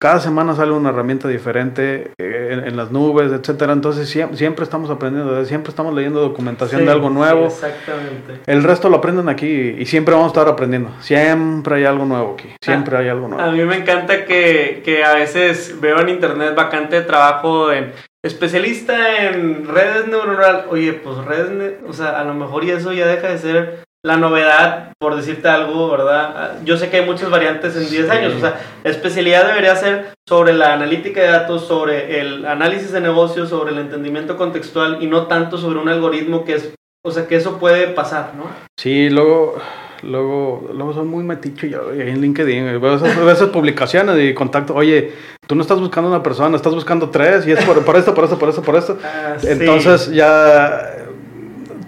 [0.00, 3.72] cada semana sale una herramienta diferente eh, en, en las nubes, etcétera.
[3.72, 7.50] Entonces siempre, siempre estamos aprendiendo, siempre estamos leyendo documentación Sí, de algo nuevo.
[7.50, 8.40] sí, exactamente.
[8.46, 10.90] El resto lo aprenden aquí y siempre vamos a estar aprendiendo.
[11.00, 12.48] Siempre hay algo nuevo aquí.
[12.62, 13.50] Siempre hay algo A nuevo.
[13.50, 17.92] mí me encanta que, que a veces veo en internet vacante de trabajo en
[18.24, 20.66] especialista en redes neuronales.
[20.70, 24.16] Oye, pues redes, o sea, a lo mejor y eso ya deja de ser la
[24.16, 26.34] novedad, por decirte algo, ¿verdad?
[26.36, 28.10] Ah, Yo sé que hay muchas variantes en 10 Sí.
[28.10, 33.00] años, o sea, especialidad debería ser sobre la analítica de datos, sobre el análisis de
[33.00, 36.72] negocios, sobre el entendimiento contextual y no tanto sobre un algoritmo que es,
[37.04, 38.44] o sea, que eso puede pasar, ¿no?
[38.78, 39.56] Sí, luego,
[40.02, 42.80] luego, luego soy muy meticho yo ahí en LinkedIn.
[42.80, 44.74] Veo esas, veo esas publicaciones y contacto.
[44.76, 45.12] Oye,
[45.48, 48.24] tú no estás buscando una persona, estás buscando tres y es por, por esto, por
[48.24, 48.96] esto, por esto, por esto.
[49.02, 49.48] Ah, sí.
[49.50, 50.94] Entonces ya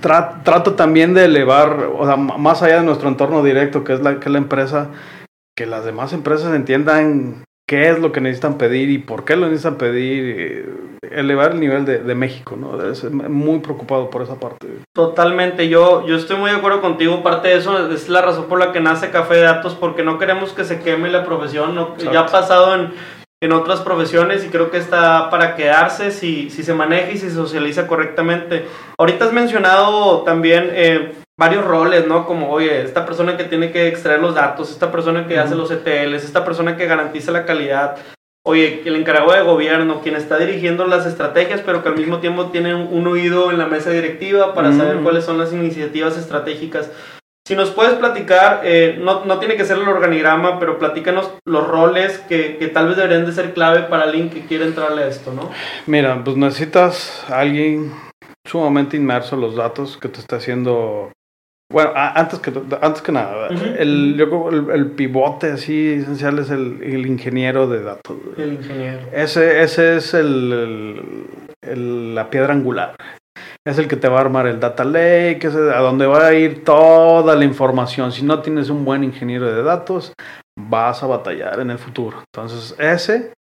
[0.02, 4.00] tra- trato también de elevar, o sea, más allá de nuestro entorno directo, que es
[4.00, 4.88] la, que es la empresa,
[5.56, 9.46] que las demás empresas entiendan qué es lo que necesitan pedir y por qué lo
[9.46, 10.66] necesitan pedir, eh,
[11.12, 12.82] elevar el nivel de, de México, ¿no?
[12.90, 14.66] Es muy preocupado por esa parte.
[14.92, 17.22] Totalmente, yo, yo estoy muy de acuerdo contigo.
[17.22, 20.18] Parte de eso es la razón por la que nace Café de Datos, porque no
[20.18, 21.74] queremos que se queme la profesión.
[21.76, 22.92] no- ya ha pasado en,
[23.42, 27.30] en otras profesiones y creo que está para quedarse si, si se maneja y si
[27.30, 28.66] se socializa correctamente.
[28.98, 32.26] Ahorita has mencionado también eh, varios roles, ¿no?
[32.26, 35.70] Como, oye, esta persona que tiene que extraer los datos, esta persona que hace los
[35.70, 37.96] ETLs, esta persona que garantiza la calidad.
[38.44, 42.46] Oye, el encargado de gobierno, quien está dirigiendo las estrategias, pero que al mismo tiempo
[42.46, 46.90] tiene un, un oído en la mesa directiva para saber cuáles son las iniciativas estratégicas.
[47.50, 51.66] Si nos puedes platicar, eh, no, no tiene que ser el organigrama, pero platícanos los
[51.66, 55.08] roles que, que tal vez deberían de ser clave para alguien que quiere entrarle a
[55.08, 55.50] esto, ¿no?
[55.88, 57.90] Mira, pues necesitas a alguien
[58.46, 61.10] sumamente inmerso en los datos que te esté haciendo.
[61.72, 66.38] Bueno, a- antes que antes que nada, el, yo creo el, el pivote así esencial
[66.38, 68.16] es el, el ingeniero de datos.
[68.38, 69.00] El ingeniero.
[69.12, 71.26] Ese, ese es el-
[72.14, 72.94] la piedra angular.
[73.66, 76.34] Es el que te va a armar el data lake, es a donde va a
[76.34, 78.10] ir toda la información.
[78.10, 80.14] Si no tienes un buen ingeniero de datos,
[80.58, 82.22] vas a batallar en el futuro.
[82.32, 83.34] Entonces, ese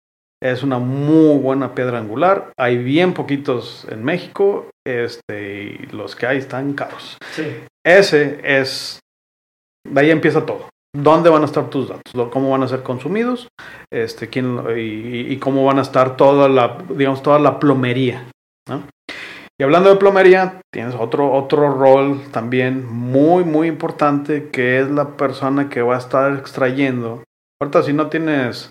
[0.42, 2.50] es una muy buena piedra angular.
[2.58, 7.16] Hay bien poquitos en México, este, y los que hay están caros.
[7.32, 7.44] Sí.
[7.86, 8.98] Ese es,
[9.88, 10.68] de ahí empieza todo.
[10.96, 12.28] ¿Dónde van a estar tus datos?
[12.32, 13.46] ¿Cómo van a ser consumidos?
[13.92, 18.24] Este, quién, y, y cómo van a estar toda la, digamos, toda la plomería.
[19.60, 25.16] Y hablando de plomería, tienes otro, otro rol también muy, muy importante, que es la
[25.16, 27.24] persona que va a estar extrayendo.
[27.60, 28.70] Ahorita si no tienes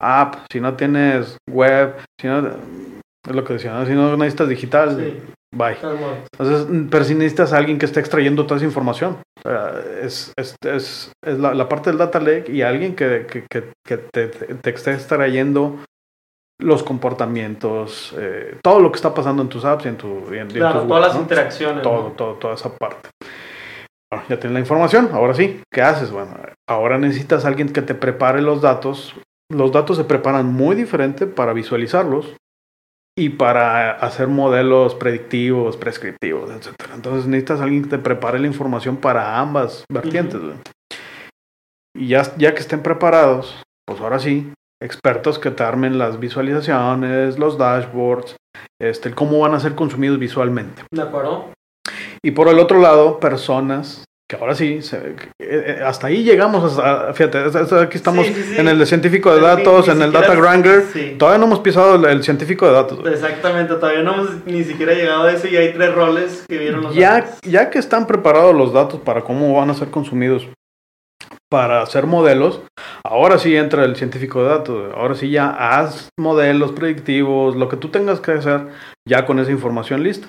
[0.00, 3.86] app, si no tienes web, si no, es lo que decía, ¿no?
[3.86, 5.22] si no necesitas digital, Sí.
[5.56, 5.76] bye.
[6.32, 9.18] Entonces, pero si necesitas a alguien que esté extrayendo toda esa información.
[9.38, 13.26] O sea, es, es, es, es la, la parte del data lake y alguien que,
[13.30, 13.44] que,
[13.86, 15.78] que, te, te esté extrayendo
[16.60, 20.38] los comportamientos, eh, todo lo que está pasando en tus apps y en, tu, y
[20.38, 21.22] en, y en Claro, tus todas webs, las ¿no?
[21.22, 21.82] interacciones.
[21.82, 22.10] Todo, ¿no?
[22.10, 23.10] todo, toda esa parte.
[24.12, 26.10] Bueno, ya tienes la información, ahora sí, ¿qué haces?
[26.10, 26.36] Bueno,
[26.68, 29.14] ahora necesitas a alguien que te prepare los datos.
[29.52, 32.34] Los datos se preparan muy diferente para visualizarlos
[33.16, 36.94] y para hacer modelos predictivos, prescriptivos, etcétera.
[36.94, 40.40] Entonces necesitas a alguien que te prepare la información para ambas vertientes.
[41.96, 44.52] Y ya, ya que estén preparados, pues ahora sí,
[44.84, 48.36] expertos que te armen las visualizaciones, los dashboards,
[48.80, 50.82] este, cómo van a ser consumidos visualmente.
[50.90, 51.50] ¿De acuerdo?
[52.22, 56.64] Y por el otro lado, personas que ahora sí, se- que- eh, hasta ahí llegamos,
[56.78, 58.54] hasta- fíjate, hasta- aquí estamos Sí, sí, sí.
[58.58, 61.16] en el de científico de datos, ni en el data wrangler, Sí.
[61.18, 63.00] todavía no hemos pisado el, el científico de datos.
[63.06, 66.80] Exactamente, todavía no hemos ni siquiera llegado a eso y hay tres roles que vieron
[66.82, 67.38] los Ya, datos.
[67.42, 70.46] ya que están preparados los datos para cómo van a ser consumidos
[71.50, 72.62] para hacer modelos,
[73.04, 74.92] ahora sí entra el científico de datos.
[74.96, 78.68] Ahora sí ya haz modelos predictivos, lo que tú tengas que hacer
[79.08, 80.28] ya con esa información lista.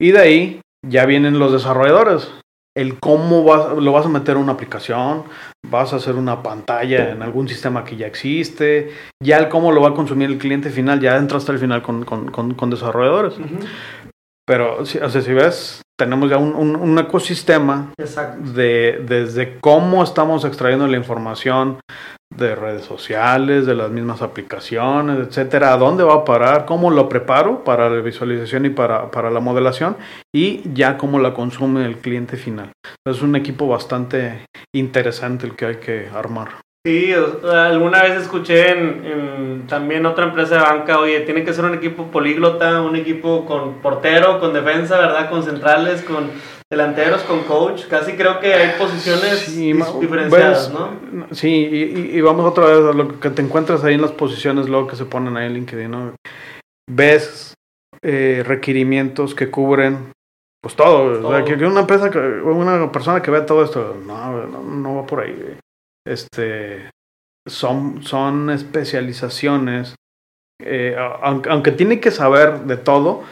[0.00, 2.30] Y de ahí ya vienen los desarrolladores.
[2.74, 5.24] El cómo vas, lo vas a meter en una aplicación,
[5.68, 8.90] vas a hacer una pantalla en algún sistema que ya existe,
[9.22, 11.82] ya el cómo lo va a consumir el cliente final, ya entra hasta el final
[11.82, 13.34] con, con- con- desarrolladores.
[14.46, 18.50] Pero, o sea, si ves, tenemos ya un, un- un ecosistema Exacto.
[18.52, 21.78] de desde cómo estamos extrayendo la información
[22.34, 27.08] de redes sociales, de las mismas aplicaciones, etcétera, a dónde va a parar, cómo lo
[27.08, 29.96] preparo para la visualización y para, para la modelación
[30.34, 32.72] y ya cómo la consume el cliente final.
[33.06, 36.48] Es un equipo bastante interesante el que hay que armar.
[36.84, 41.64] Sí, alguna vez escuché en, en también otra empresa de banca, oye, tiene que ser
[41.64, 45.30] un equipo políglota, un equipo con portero, con defensa, ¿verdad?
[45.30, 46.28] Con centrales, con
[46.68, 47.86] delanteros, con coach.
[47.86, 51.28] Casi creo que hay posiciones Sí, diferenciadas, ¿no?
[51.30, 54.88] Sí, y, vamos otra vez a lo que te encuentras ahí en las posiciones luego
[54.88, 56.16] que se ponen ahí en LinkedIn, ¿no?
[56.90, 57.54] Ves
[58.02, 60.10] eh, requerimientos que cubren
[60.60, 64.46] pues todo, o sea, que una empresa, que, una persona que vea todo esto, no,
[64.46, 65.32] no, no va por ahí.
[65.32, 65.62] güey.
[66.06, 66.90] Este,
[67.48, 69.94] son, son especializaciones,
[70.62, 73.24] eh, aunque, aunque tiene que saber de todo,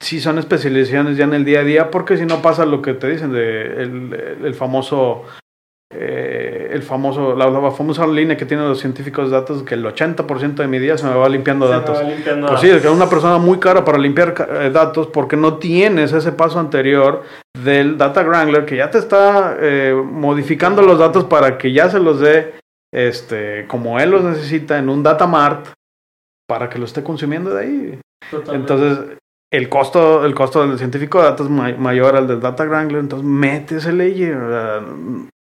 [0.00, 2.94] sí son especializaciones ya en el día a día, porque si no pasa lo que
[2.94, 5.24] te dicen de el, el famoso
[5.90, 9.84] eh, el famoso la, la famosa línea que tienen los científicos de datos que el
[9.86, 11.98] 80% de mi día se me va limpiando Se me datos.
[11.98, 15.06] va limpiando Pues sí, es que es una persona muy cara para limpiar eh, datos
[15.06, 17.22] porque no tienes ese paso anterior
[17.64, 21.98] del data wrangler que ya te está eh, modificando los datos para que ya se
[22.00, 22.54] los dé
[22.94, 25.68] este como él los necesita en un data mart
[26.48, 28.00] para que lo esté consumiendo de ahí.
[28.30, 28.56] Totalmente.
[28.74, 29.16] Entonces,
[29.50, 33.00] el costo, el costo del científico de datos es ma- mayor al del data wrangler,
[33.00, 34.30] entonces mete ese ley.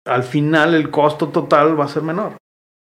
[0.08, 2.34] Al final el costo total va a ser menor.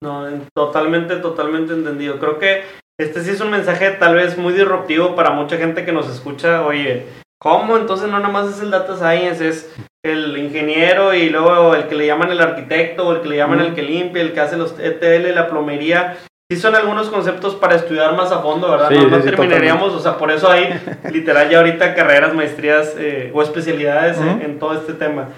[0.03, 2.19] No, en- totalmente, totalmente entendido.
[2.19, 2.63] Creo que
[2.99, 6.65] este sí es un mensaje tal vez muy disruptivo para mucha gente que nos escucha.
[6.65, 7.05] Oye,
[7.41, 7.77] ¿cómo?
[7.77, 9.73] Entonces no nada más es el data science, es
[10.05, 13.61] el ingeniero y luego el que le llaman el arquitecto o el que le llaman
[13.61, 16.17] el que limpia, el que hace los ETL, la plomería.
[16.51, 18.89] Sí son algunos conceptos para estudiar más a fondo, ¿verdad?
[18.89, 20.77] Sí, no no sí, sí, terminaríamos, o sea, por eso hay
[21.11, 24.41] literal ya ahorita carreras, maestrías eh, o especialidades en- Ujú.
[24.43, 25.29] en todo este tema.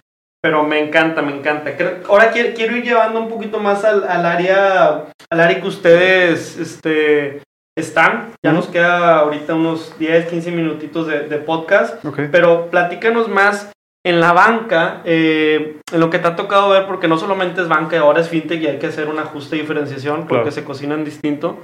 [0.45, 1.75] Pero me encanta, me encanta.
[1.75, 5.67] Creo- Ahora quiero, quiero ir llevando un poquito más al, al área al área que
[5.67, 7.41] ustedes este,
[7.75, 8.33] están.
[8.45, 8.59] Ya Ujú.
[8.59, 12.05] nos queda ahorita unos 10, 15 minutitos de, de podcast.
[12.05, 12.19] Ok.
[12.31, 13.71] Pero platícanos más
[14.05, 17.67] en la banca, eh, en lo que te ha tocado ver, porque no solamente es
[17.67, 20.51] banca, ahora es fintech y hay que hacer una justa diferenciación porque Claro.
[20.51, 21.57] se cocinan distinto.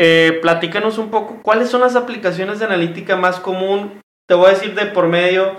[0.00, 4.00] Eh, platícanos un poco, ¿cuáles son las aplicaciones de analítica más común?
[4.26, 5.52] Te voy a decir de por medio.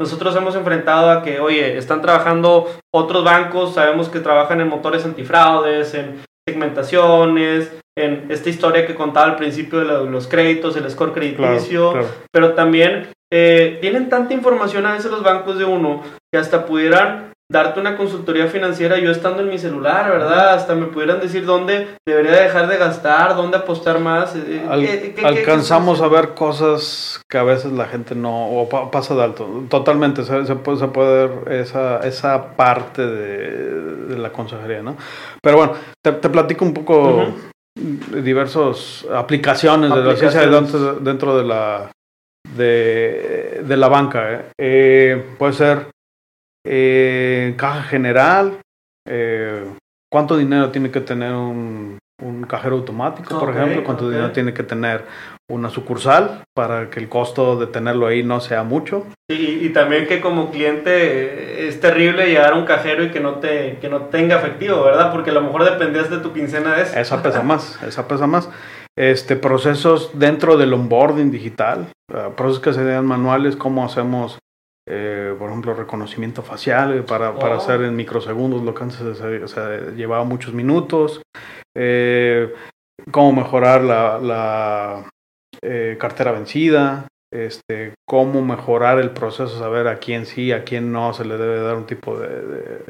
[0.00, 5.04] Nosotros hemos enfrentado a que, oye, están trabajando otros bancos, sabemos que trabajan en motores
[5.04, 10.90] antifraudes, en segmentaciones, en esta historia que contaba al principio de lo- los créditos, el
[10.90, 12.08] score Claro, crediticio, claro.
[12.32, 17.29] pero también eh, tienen tanta información a veces los bancos de uno que hasta pudieran
[17.50, 20.54] darte una consultoría financiera yo estando en mi celular, ¿verdad?
[20.54, 24.36] Hasta me pudieran decir dónde debería dejar de gastar, dónde apostar más.
[24.36, 28.14] eh, Al- ¿qué- qué- qué- alcanzamos qué- a ver cosas que a veces la gente
[28.14, 29.64] no o pa- pasa de alto.
[29.68, 34.96] Totalmente, se, se puede, se puede ver esa, esa parte de, de la consejería, ¿no?
[35.42, 35.72] Pero bueno,
[36.04, 37.26] te, te platico un poco
[37.76, 41.02] de diversas aplicaciones, de la ciencia Aplicaciones.
[41.04, 41.90] dentro de la
[42.56, 44.44] de, de la banca.
[44.58, 45.86] Eh, puede ser
[46.64, 48.60] eh, caja general,
[49.08, 49.64] eh,
[50.10, 54.62] cuánto dinero tiene que tener un, un cajero automático, por ejemplo, cuánto dinero tiene que
[54.62, 55.04] tener
[55.50, 59.06] una sucursal para que el costo de tenerlo ahí no sea mucho.
[59.28, 63.20] Y, y también que como cliente eh, es terrible llegar a un cajero y que
[63.20, 65.12] no te que no tenga efectivo, ¿verdad?
[65.12, 66.98] Porque a lo mejor dependías de tu quincena de eso.
[66.98, 68.48] Esa pesa más, esa pesa más.
[68.96, 71.88] Este, procesos dentro del onboarding digital,
[72.36, 74.38] procesos que se dan manuales, cómo hacemos,
[74.88, 77.58] eh, por ejemplo, reconocimiento facial eh, para, para Oh.
[77.58, 79.00] hacer en microsegundos lo que antes
[79.96, 81.22] llevaba muchos minutos,
[81.76, 82.52] eh,
[83.10, 85.08] cómo mejorar la, la,
[85.62, 91.12] eh, cartera vencida, este, cómo mejorar el proceso, saber a quién sí, a quién no
[91.14, 92.84] se le debe dar un tipo de, de,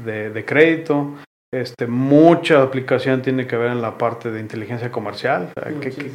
[0.00, 1.14] de- de crédito.
[1.54, 5.50] Este, mucha aplicación tiene que ver en la parte de inteligencia comercial.
[5.54, 5.72] O sea,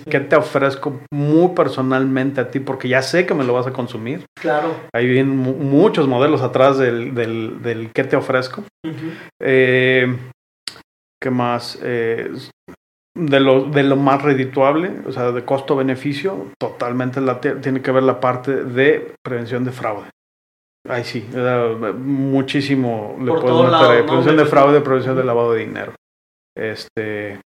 [0.09, 2.59] ¿Qué, te ofrezco muy personalmente a ti?
[2.59, 4.25] Porque ya sé que me lo vas a consumir.
[4.41, 4.69] Claro.
[4.93, 8.63] Hay bien mu- muchos modelos atrás del, del, del qué te ofrezco.
[9.39, 10.17] Eh,
[11.21, 11.79] ¿Qué más?
[11.83, 12.31] Eh,
[13.15, 18.03] de, lo, de lo más redituable, o sea, de costo-beneficio, totalmente la, tiene que ver
[18.03, 20.09] la parte de prevención de fraude.
[20.89, 23.45] Ahí sí, eh, muchísimo le Por
[23.91, 24.05] ahí, ¿no?
[24.05, 25.93] prevención de fraude, prevención de lavado de dinero.
[26.55, 27.39] Este,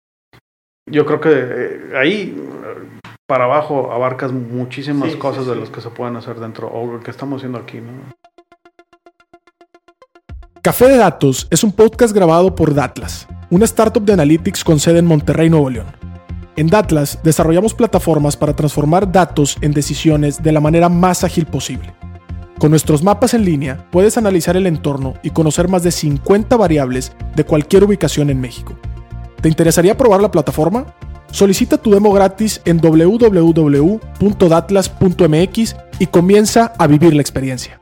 [0.91, 5.61] yo creo que eh, ahí eh, para abajo abarcas muchísimas Sí, cosas sí, de sí.
[5.61, 7.93] las que se pueden hacer dentro, o lo que estamos haciendo aquí, ¿no?
[10.63, 14.99] Café de Datos es un podcast grabado por Datlas, una startup de analytics con sede
[14.99, 15.87] en Monterrey, Nuevo León.
[16.57, 21.95] En Datlas desarrollamos plataformas para transformar datos en decisiones de la manera más ágil posible.
[22.61, 27.13] Con nuestros mapas en línea puedes analizar el entorno y conocer más de 50 variables
[27.35, 28.79] de cualquier ubicación en México.
[29.41, 30.95] ¿Te interesaría probar la plataforma?
[31.33, 37.81] Solicita tu demo gratis en www.datlas.mx y comienza a vivir la experiencia.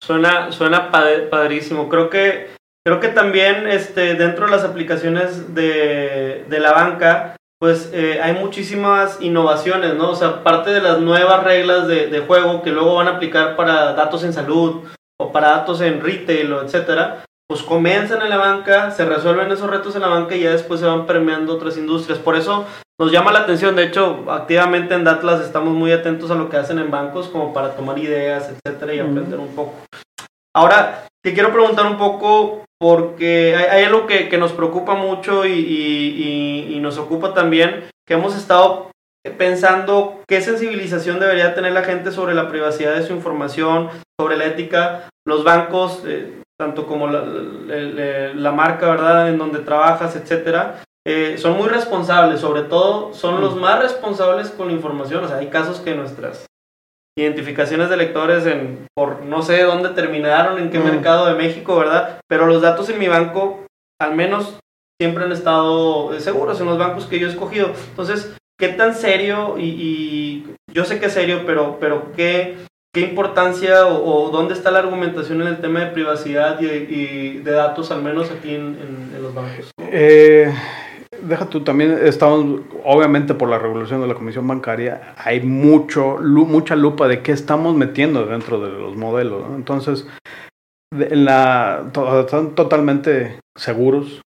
[0.00, 1.88] Suena, suena pad- padrísimo.
[1.88, 2.50] Creo que,
[2.84, 8.34] creo que también este, dentro de las aplicaciones de, de la banca, pues eh, hay
[8.34, 10.10] muchísimas innovaciones, ¿no?
[10.10, 13.56] O sea, parte de las nuevas reglas de, de juego que luego van a aplicar
[13.56, 14.84] para datos en salud
[15.18, 19.70] o para datos en retail o etcétera, pues comienzan en la banca, se resuelven esos
[19.70, 22.18] retos en la banca y ya después se van permeando otras industrias.
[22.18, 22.66] Por eso
[22.98, 26.56] nos llama la atención, de hecho, activamente en Datlas estamos muy atentos a lo que
[26.56, 29.74] hacen en bancos como para tomar ideas, etcétera, y aprender un poco.
[30.54, 35.46] Ahora, te quiero preguntar un poco, porque hay, hay algo que, que nos preocupa mucho
[35.46, 38.90] y, y- y- y nos ocupa también, que hemos estado
[39.38, 43.88] pensando qué sensibilización debería tener la gente sobre la privacidad de su información,
[44.20, 50.16] sobre la ética, los bancos, eh, tanto como la, la- marca, ¿verdad?, en donde trabajas,
[50.16, 55.24] etcétera, eh, son muy responsables, sobre todo son los más responsables con la información.
[55.24, 56.46] O sea, hay casos que nuestras
[57.18, 60.84] identificaciones de lectores en por no sé dónde terminaron, en qué Mm.
[60.84, 62.20] mercado de México, ¿verdad?
[62.28, 63.64] Pero los datos en mi banco,
[64.00, 64.58] al menos
[65.00, 67.70] siempre han estado eh, seguros en los bancos que yo he escogido.
[67.90, 69.56] Entonces, ¿qué tan serio?
[69.58, 72.56] Y, y yo sé que es serio, pero, pero ¿qué,
[72.94, 77.38] qué importancia o, o dónde está la argumentación en el tema de privacidad y, y
[77.38, 79.70] de datos, al menos aquí en, en- en los bancos?
[79.78, 80.52] Eh,
[81.22, 86.46] deja tú, también estamos, obviamente por la regulación de la Comisión Bancaria, hay mucho, lu-
[86.46, 89.48] mucha lupa de qué estamos metiendo dentro de los modelos.
[89.48, 89.56] ¿no?
[89.56, 90.06] Entonces,
[90.94, 94.20] de- en la, to- están totalmente seguros.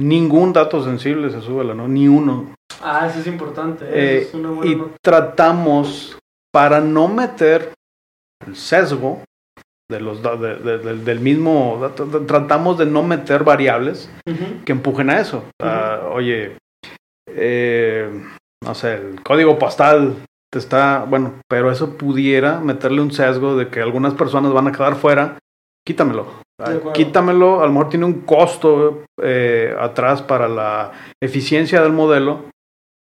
[0.00, 2.54] Ningún dato sensible se sube a la no, ni uno.
[2.82, 3.84] Ah, eso es importante.
[3.84, 4.96] eso Eh, es una buena y nota.
[5.02, 6.18] tratamos,
[6.52, 7.72] para no meter
[8.46, 9.22] el sesgo
[9.90, 11.90] de los, de- de- del- mismo
[12.26, 14.10] tratamos de no meter variables
[14.64, 15.44] que empujen a eso.
[16.12, 16.56] Oye,
[17.28, 18.08] eh,
[18.64, 20.14] no sé, el código postal
[20.52, 24.72] te está, bueno, pero eso pudiera meterle un sesgo de que algunas personas van a
[24.72, 25.38] quedar fuera.
[25.86, 26.26] Quítamelo.
[26.92, 32.44] Quítamelo, a lo mejor tiene un costo eh, atrás para la eficiencia del modelo,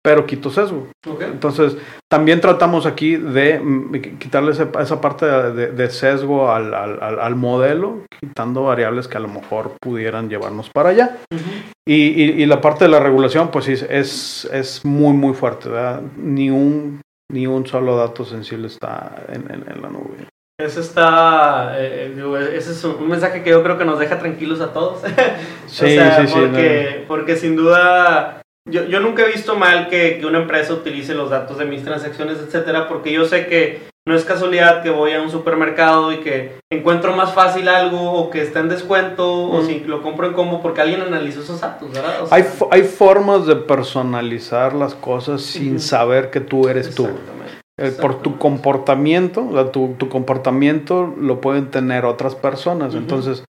[0.07, 0.87] pero quito sesgo.
[1.05, 1.21] Ok.
[1.23, 1.77] Entonces,
[2.09, 8.03] también tratamos aquí de mm, quitarle esa parte de, de sesgo al, al- al- modelo,
[8.21, 11.17] quitando variables que a lo mejor pudieran llevarnos para allá.
[11.35, 11.43] Ujú.
[11.89, 15.69] Y, y- y la parte de la regulación, pues sí, es, es muy, muy fuerte.
[15.71, 16.03] ¿verdad?
[16.17, 17.01] Ni un,
[17.33, 20.29] ni un solo dato sensible está en, en- en la nube.
[20.61, 24.61] Ese está, eh, digo, ese es un mensaje que yo creo que nos deja tranquilos
[24.61, 25.03] a todos.
[25.67, 26.39] Sí, o sea, sí, sí.
[26.39, 31.15] porque, porque sin duda, yo, yo nunca he visto mal que, que una empresa utilice
[31.15, 35.13] los datos de mis transacciones, etcétera, porque yo sé que no es casualidad que voy
[35.13, 39.63] a un supermercado y que encuentro más fácil algo o que está en descuento o
[39.65, 42.25] si lo compro en combo porque alguien analizó esos datos, ¿verdad?
[42.31, 47.09] hay, hay formas de personalizar las cosas sin saber que tú eres tú.
[47.79, 52.95] Eh, por tu comportamiento, tu, tu, comportamiento lo pueden tener otras personas.
[52.95, 53.45] Entonces,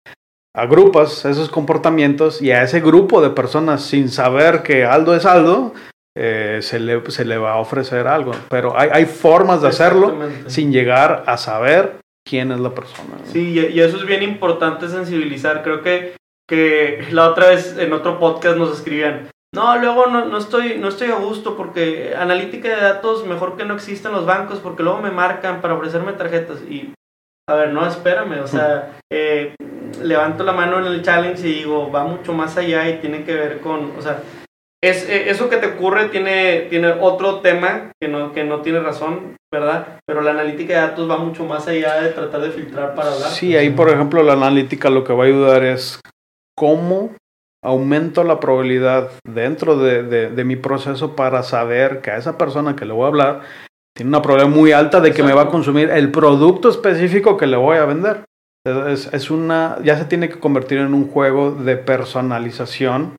[0.56, 5.74] agrupas esos comportamientos y a ese grupo de personas sin saber que Aldo es Aldo,
[6.16, 8.32] eh, se, le, se, le, va a ofrecer algo.
[8.50, 10.16] Pero hay, hay formas de hacerlo
[10.48, 13.18] sin llegar a saber quién es la persona.
[13.26, 15.64] Sí, y eso es bien importante sensibilizar.
[15.64, 16.16] Creo que,
[16.48, 20.88] que la otra vez en otro podcast nos escribían, no, luego no, no, estoy, no
[20.88, 25.00] estoy a gusto porque analítica de datos mejor que no existen los bancos porque luego
[25.00, 26.62] me marcan para ofrecerme tarjetas.
[26.64, 26.94] Y,
[27.48, 29.56] a ver, no, espérame, o sea, eh,
[30.02, 33.34] levanto la mano en el challenge y digo, va mucho más allá y tiene que
[33.34, 34.22] ver con, o sea,
[34.84, 38.80] es, eh, eso que te ocurre tiene, tiene otro tema que no, que no tiene
[38.80, 40.00] razón, ¿verdad?
[40.06, 43.30] Pero la analítica de datos va mucho más allá de tratar de filtrar para hablar.
[43.30, 46.02] Sí, ahí por ejemplo la analítica lo que va a ayudar es
[46.56, 47.16] cómo
[47.64, 52.84] aumento la probabilidad dentro de, de, mi proceso para saber que a esa persona que
[52.84, 53.42] le voy a hablar
[53.96, 57.48] tiene una probabilidad muy alta de que me va a consumir el producto específico que
[57.48, 58.26] le voy a vender.
[58.66, 63.18] Es, es, una, ya se tiene que convertir en un juego de personalización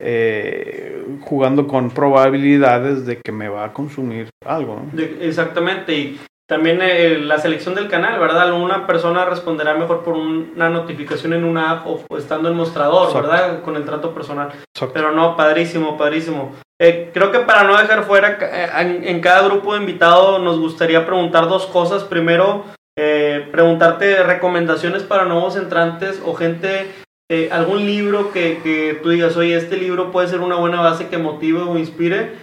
[0.00, 4.82] eh, jugando con probabilidades de que me va a consumir algo.
[5.20, 8.52] exactamente, y también eh, la selección del canal, ¿verdad?
[8.52, 13.62] Una persona responderá mejor por una notificación en una app o, estando en mostrador, ¿verdad?
[13.62, 14.52] Con el trato personal.
[14.94, 16.54] Pero no, padrísimo, padrísimo.
[16.78, 18.38] Eh, creo que para no dejar fuera,
[18.80, 22.04] en, en, cada grupo de invitado nos gustaría preguntar dos cosas.
[22.04, 22.64] Primero,
[22.96, 26.86] preguntarte recomendaciones para nuevos entrantes o gente
[27.28, 31.08] eh, algún libro que, que, tú digas, oye, este libro puede ser una buena base
[31.08, 32.38] que motive o inspire.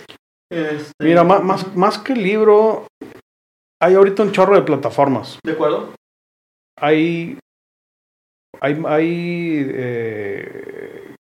[0.51, 2.87] Este, Mira, más, más, que libro,
[3.81, 5.39] hay ahorita un chorro de plataformas.
[5.43, 5.93] ¿De acuerdo?
[6.77, 7.37] Hay,
[8.59, 11.15] hay, hay eh,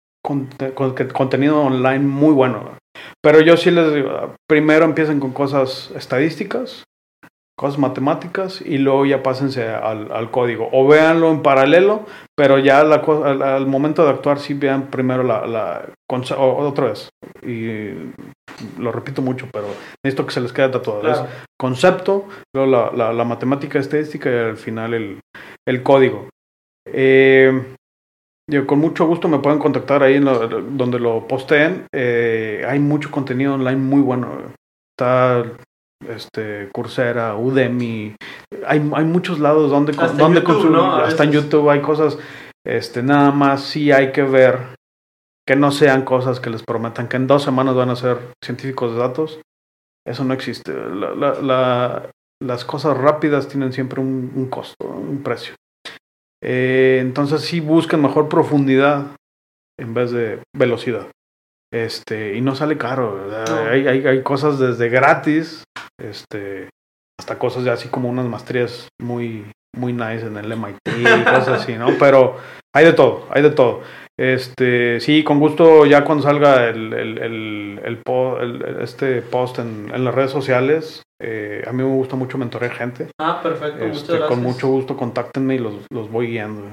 [1.14, 2.78] contenido online muy bueno.
[3.22, 6.86] Pero yo sí les digo, primero empiecen con cosas estadísticas,
[7.60, 10.70] cosas matemáticas y luego ya pásense al, al código.
[10.72, 15.24] O véanlo en paralelo, pero ya la, al, al, momento de actuar sí vean primero
[15.24, 15.46] la...
[15.46, 15.90] la
[16.38, 17.10] otra vez.
[17.46, 17.90] Y
[18.78, 19.68] lo repito mucho, pero
[20.06, 21.12] necesito que se les quede tatuado.
[21.12, 21.22] Es
[21.60, 25.20] concepto, luego la, la, la, matemática estadística y al final el,
[25.68, 26.30] el código.
[26.86, 27.76] Eh,
[28.50, 30.24] yo, con mucho gusto me pueden contactar ahí en
[30.78, 31.88] donde lo posteen.
[31.94, 34.30] Eh, hay mucho contenido online muy bueno.
[34.98, 35.44] Está
[36.08, 38.16] este, Coursera, Udemy,
[38.66, 42.18] hay, hay muchos lados donde, donde consumir, hasta en YouTube hay cosas,
[42.66, 44.76] este, nada más sí hay que ver
[45.48, 48.94] que no sean cosas que les prometan que en dos semanas van a ser científicos
[48.94, 49.42] de datos,
[50.06, 50.74] eso no existe.
[50.74, 55.56] La, la, las cosas rápidas tienen siempre un, un costo, un precio.
[56.42, 59.08] Eh, entonces sí busquen mejor profundidad
[59.80, 61.08] en vez de velocidad.
[61.72, 63.30] Este, y no sale caro,
[63.70, 65.64] Hay, hay, hay, cosas desde gratis,
[66.02, 66.70] este,
[67.20, 69.46] hasta cosas ya así como unas maestrías muy,
[69.76, 71.88] muy nice en el MIT y cosas así, ¿no?
[72.00, 72.38] Pero
[72.74, 73.82] hay de todo, hay de todo.
[74.20, 80.04] Este, sí, con gusto ya cuando salga el, el, el, el, este post en, en,
[80.04, 83.08] las redes sociales, eh, a mí me gusta mucho mentorear gente.
[83.18, 86.64] Ah, perfecto, este, Con mucho gusto contáctenme y los, los voy guiando.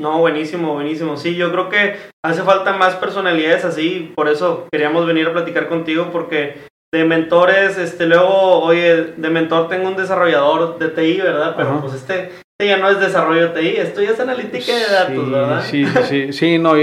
[0.00, 1.16] No, buenísimo, buenísimo.
[1.16, 5.68] Sí, yo creo que hace falta más personalidades así, por eso queríamos venir a platicar
[5.68, 6.56] contigo porque
[6.92, 11.54] de mentores, este, luego, oye, de mentor tengo un desarrollador de TI, ¿verdad?
[11.56, 14.86] Pero pues este, este, ya no es desarrollo de TI, esto ya es analítica de
[14.90, 15.62] datos, ¿verdad?
[15.62, 16.74] Sí, sí, sí, no,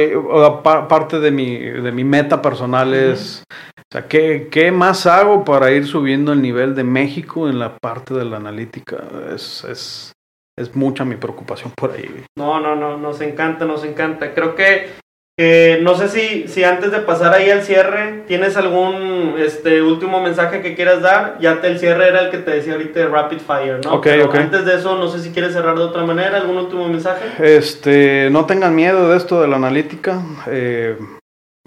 [0.62, 5.72] parte de mi, de mi meta personal es, o sea, ¿qué, ¿qué más hago para
[5.72, 9.04] ir subiendo el nivel de México en la parte de la analítica?
[9.34, 10.14] Es, es,
[10.60, 12.24] es mucha mi preocupación por ahí.
[12.38, 14.34] No, no, no, nos encanta, nos encanta.
[14.36, 14.90] Creo que
[15.36, 20.22] eh, no sé si, si antes de pasar ahí al cierre, ¿tienes algún este, último
[20.22, 21.40] mensaje que quieras dar?
[21.40, 23.96] Ya te, el cierre era el que te decía ahorita de Rapid Fire, ¿no?
[23.96, 24.36] Ok, ok.
[24.36, 27.26] Antes de eso, no sé si quieres cerrar de otra manera, ¿algún último mensaje?
[27.40, 30.22] Este, no tengan miedo de esto de la analítica.
[30.46, 31.00] Eh,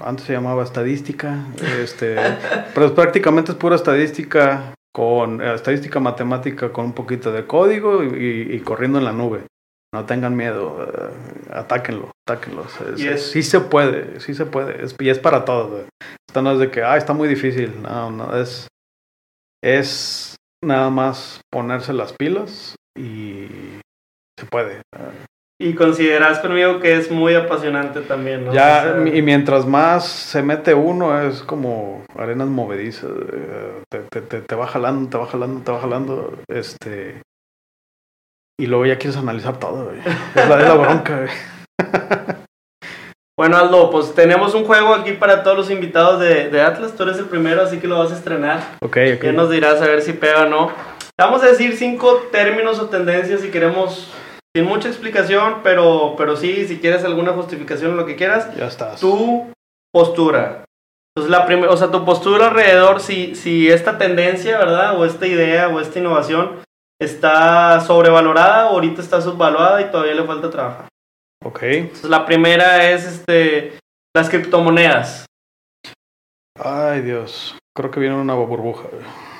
[0.00, 1.36] antes se llamaba estadística,
[1.82, 2.14] este,
[2.74, 8.48] pero prácticamente es pura estadística con eh, estadística matemática con un poquito de código y,
[8.48, 9.40] y corriendo en la nube.
[9.96, 12.66] No tengan miedo, uh, atáquenlo, atáquenlo.
[13.16, 14.84] Sí se puede, sí se puede.
[14.84, 15.86] Es, y es para todos.
[16.28, 17.80] Esto no es de que, ah, está muy difícil.
[17.80, 18.68] No, no, es,
[19.64, 23.48] es nada más ponerse las pilas y
[24.38, 24.82] se puede.
[25.58, 28.52] Y consideras conmigo que es muy apasionante también, ¿no?
[28.52, 33.12] Ya, y mientras más se mete uno, es como arenas movedizas.
[33.90, 36.38] Te, te, te, te, va jalando, te va jalando, te va jalando.
[36.48, 37.22] Este,
[38.58, 40.00] y luego ya quieres analizar todo, güey.
[40.34, 41.30] Es la de la bronca, güey.
[43.38, 46.94] Bueno, Aldo, pues tenemos un juego aquí para todos los invitados de, de Atlas.
[46.96, 48.60] Tú eres el primero, así que lo vas a estrenar.
[48.80, 49.24] Ok, ok.
[49.24, 50.70] Ya nos dirás a ver si pega o no.
[51.18, 54.10] Vamos a decir cinco términos o tendencias si queremos,
[54.54, 58.54] sin mucha explicación, pero, pero sí, si quieres alguna justificación o lo que quieras.
[58.56, 59.00] Ya estás.
[59.00, 59.52] Tu
[59.92, 60.64] postura.
[61.14, 64.98] Entonces, la primera, o sea, tu postura alrededor, si, si esta tendencia, ¿verdad?
[64.98, 66.65] O esta idea o esta innovación
[67.00, 70.88] está sobrevalorada ahorita está subvaluada y todavía le falta trabajar.
[71.44, 71.62] Ok.
[71.62, 73.78] Entonces, la primera es este,
[74.14, 75.26] las criptomonedas.
[76.58, 77.56] Ay, Dios.
[77.76, 78.88] Creo que viene una burbuja.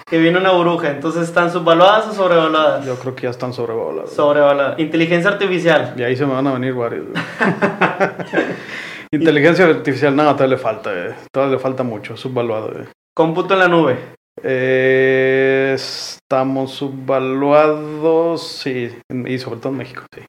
[0.09, 0.91] Que viene una burbuja.
[0.91, 2.85] Entonces, ¿están subvaluadas o sobrevaluadas?
[2.85, 4.13] Yo creo que ya están sobrevoladas.
[4.13, 4.79] Sobrevaluadas.
[4.79, 5.95] Inteligencia artificial.
[5.97, 7.07] Y ahí se me van a venir varios.
[9.11, 11.15] Inteligencia artificial, nada, todavía le falta, güey.
[11.33, 12.85] Todavía le falta mucho, subvaluado, güey.
[13.15, 13.97] Cómputo en la nube.
[14.43, 15.36] Eh,
[15.77, 20.23] estamos subvaluados, sí, y sobre todo en México, sí.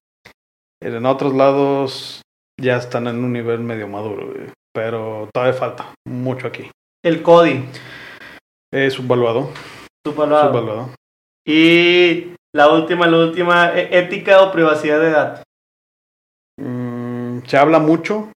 [0.82, 2.22] En otros lados
[2.60, 4.32] ya están en un nivel medio maduro,
[4.74, 6.70] pero todavía falta mucho aquí.
[7.04, 7.66] El CODI.
[8.72, 9.50] Es subvaluado,
[10.06, 10.50] Subvaluado.
[10.50, 10.90] subvaluado.
[11.46, 15.44] Y la última, la última, e- ética o privacidad de datos.
[16.60, 18.32] Mm, se habla mucho,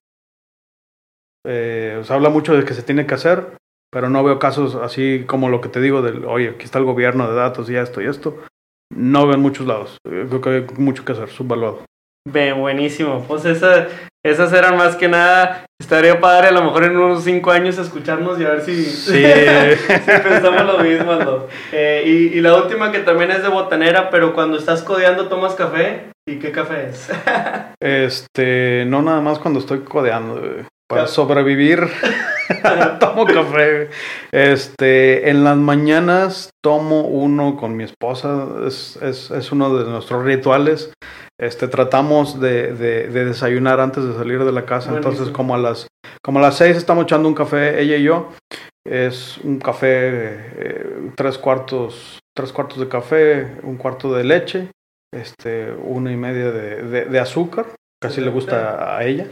[1.46, 3.56] eh, se habla mucho de que se tiene que hacer,
[3.92, 6.84] pero no veo casos así como lo que te digo del, oye, aquí está el
[6.84, 8.38] gobierno de datos y esto y esto.
[8.94, 9.98] No veo en muchos lados.
[10.08, 11.80] Eh, Creo que hay mucho que hacer, subvaluado.
[12.28, 13.24] Bien, buenísimo.
[13.26, 13.88] Pues esa,
[14.24, 15.64] esas eran más que nada.
[15.80, 19.24] Estaría padre a lo mejor en unos cinco años escucharnos y a ver si, Sí.
[19.24, 21.10] si pensamos lo mismo.
[21.12, 21.48] Aldo.
[21.72, 25.54] Eh, y, y la última que también es de botanera, pero cuando estás codeando tomas
[25.54, 26.10] café.
[26.28, 27.10] ¿Y qué café es?
[27.80, 30.64] Este, no nada más cuando estoy codeando, güey.
[30.88, 31.80] Para sobrevivir,
[33.00, 33.88] tomo café.
[34.32, 38.46] Este, en las mañanas tomo uno con mi esposa.
[38.66, 40.92] Es, es, es uno de nuestros rituales.
[41.40, 44.90] Este, tratamos de, de- de desayunar antes de salir de la casa.
[44.96, 45.86] Entonces, como a las,
[46.24, 48.28] como a las seis estamos echando un café, ella y yo.
[48.84, 54.70] Es un café, eh, tres cuartos, tres cuartos de café, un cuarto de leche,
[55.14, 57.66] este, una y media de, de- de azúcar,
[58.02, 59.28] casi le gusta a ella.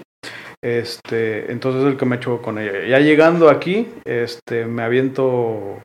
[0.63, 2.87] Este, entonces el que me echo con ella.
[2.87, 5.81] Ya llegando aquí, este, me aviento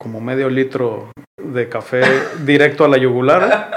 [0.00, 1.10] como medio litro
[1.40, 2.02] de café
[2.44, 3.70] directo a la yugular.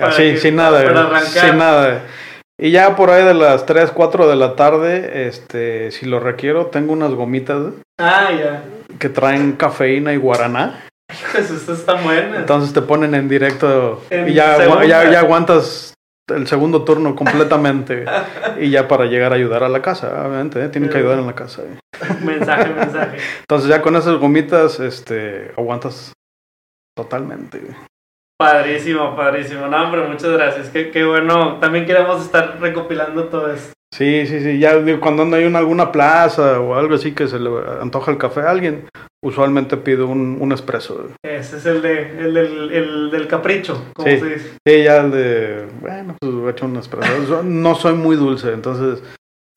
[0.00, 1.48] Así, sin nada, para güey, arrancar.
[1.48, 2.02] sin nada.
[2.60, 6.66] Y ya por ahí de las 3, 4 de la tarde, este, si lo requiero,
[6.66, 8.64] tengo unas gomitas Ah, ya.
[8.98, 10.84] que traen cafeína y guaraná.
[11.32, 11.50] Pues.
[12.36, 15.94] Entonces te ponen en directo En y ya, ya, ya aguantas
[16.28, 18.04] el segundo turno completamente.
[18.58, 20.68] y ya para llegar a ayudar a la casa, obviamente, ¿eh?
[20.68, 21.62] tienen que ayudar en la casa.
[21.62, 21.78] ¿eh?
[22.24, 23.18] mensaje, mensaje.
[23.40, 26.12] Entonces ya con esas gomitas, este, aguantas
[26.96, 27.60] totalmente.
[28.38, 29.66] Padrísimo, padrísimo.
[29.66, 30.68] No, hombre, muchas gracias.
[30.70, 31.58] Qué, qué bueno.
[31.58, 33.72] También queremos estar recopilando todo esto.
[33.92, 34.58] Sí, sí, sí.
[34.58, 38.18] Ya digo, cuando ando en alguna plaza o algo así que se le antoja el
[38.18, 38.84] café a alguien,
[39.24, 41.08] usualmente pido un, un espresso.
[41.24, 44.18] Ese es el, de, el, del, el del capricho, como Sí.
[44.20, 44.50] se dice.
[44.66, 47.42] Sí, ya el de, bueno, pues voy a echar un espresso.
[47.42, 49.02] No soy muy dulce, entonces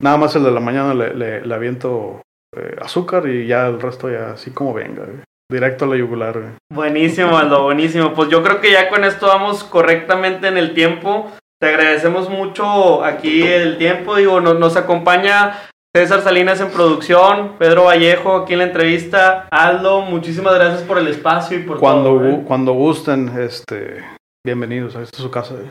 [0.01, 2.21] nada más el de la mañana le, le, le aviento
[2.55, 5.03] eh, azúcar y ya el resto ya así como venga.
[5.51, 6.39] Directo a la yugular.
[6.73, 8.13] Buenísimo, Aldo, buenísimo.
[8.13, 11.29] Pues yo creo que ya con esto vamos correctamente en el tiempo.
[11.61, 14.15] Te agradecemos mucho aquí el tiempo.
[14.15, 15.59] Digo, nos, nos acompaña
[15.95, 19.47] César Salinas en producción, Pedro Vallejo aquí en la entrevista.
[19.51, 22.25] Aldo, muchísimas gracias por el espacio y por Cuando, todo.
[22.29, 22.43] ¿eh?
[22.47, 24.03] cuando gusten, este,
[24.43, 24.95] bienvenidos.
[24.95, 25.53] Esta es su casa.
[25.53, 25.67] güey.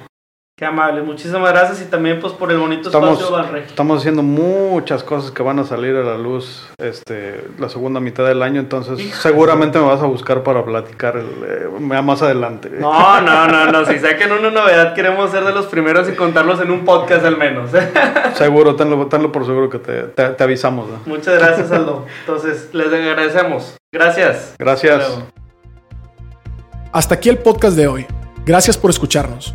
[0.60, 3.68] Qué amable, muchísimas gracias y también pues por el bonito Estamos- espacio Banregio.
[3.68, 8.26] Estamos haciendo muchas cosas que van a salir a la luz este, la segunda mitad
[8.26, 12.68] del año, entonces seguramente me vas a buscar para platicar el, eh, más adelante.
[12.78, 13.86] No, no, no, no.
[13.86, 17.38] Si saquen una novedad, queremos ser de los primeros y contarlos en un podcast al
[17.38, 17.70] menos.
[18.34, 20.90] Seguro, tenlo, tenlo por seguro que te, te- te avisamos.
[20.90, 20.98] ¿no?
[21.06, 22.04] Muchas gracias, Aldo.
[22.20, 23.78] Entonces, les agradecemos.
[23.90, 24.56] Gracias.
[24.58, 25.20] Gracias.
[26.92, 28.06] Hasta aquí el podcast de hoy.
[28.44, 29.54] Gracias por escucharnos.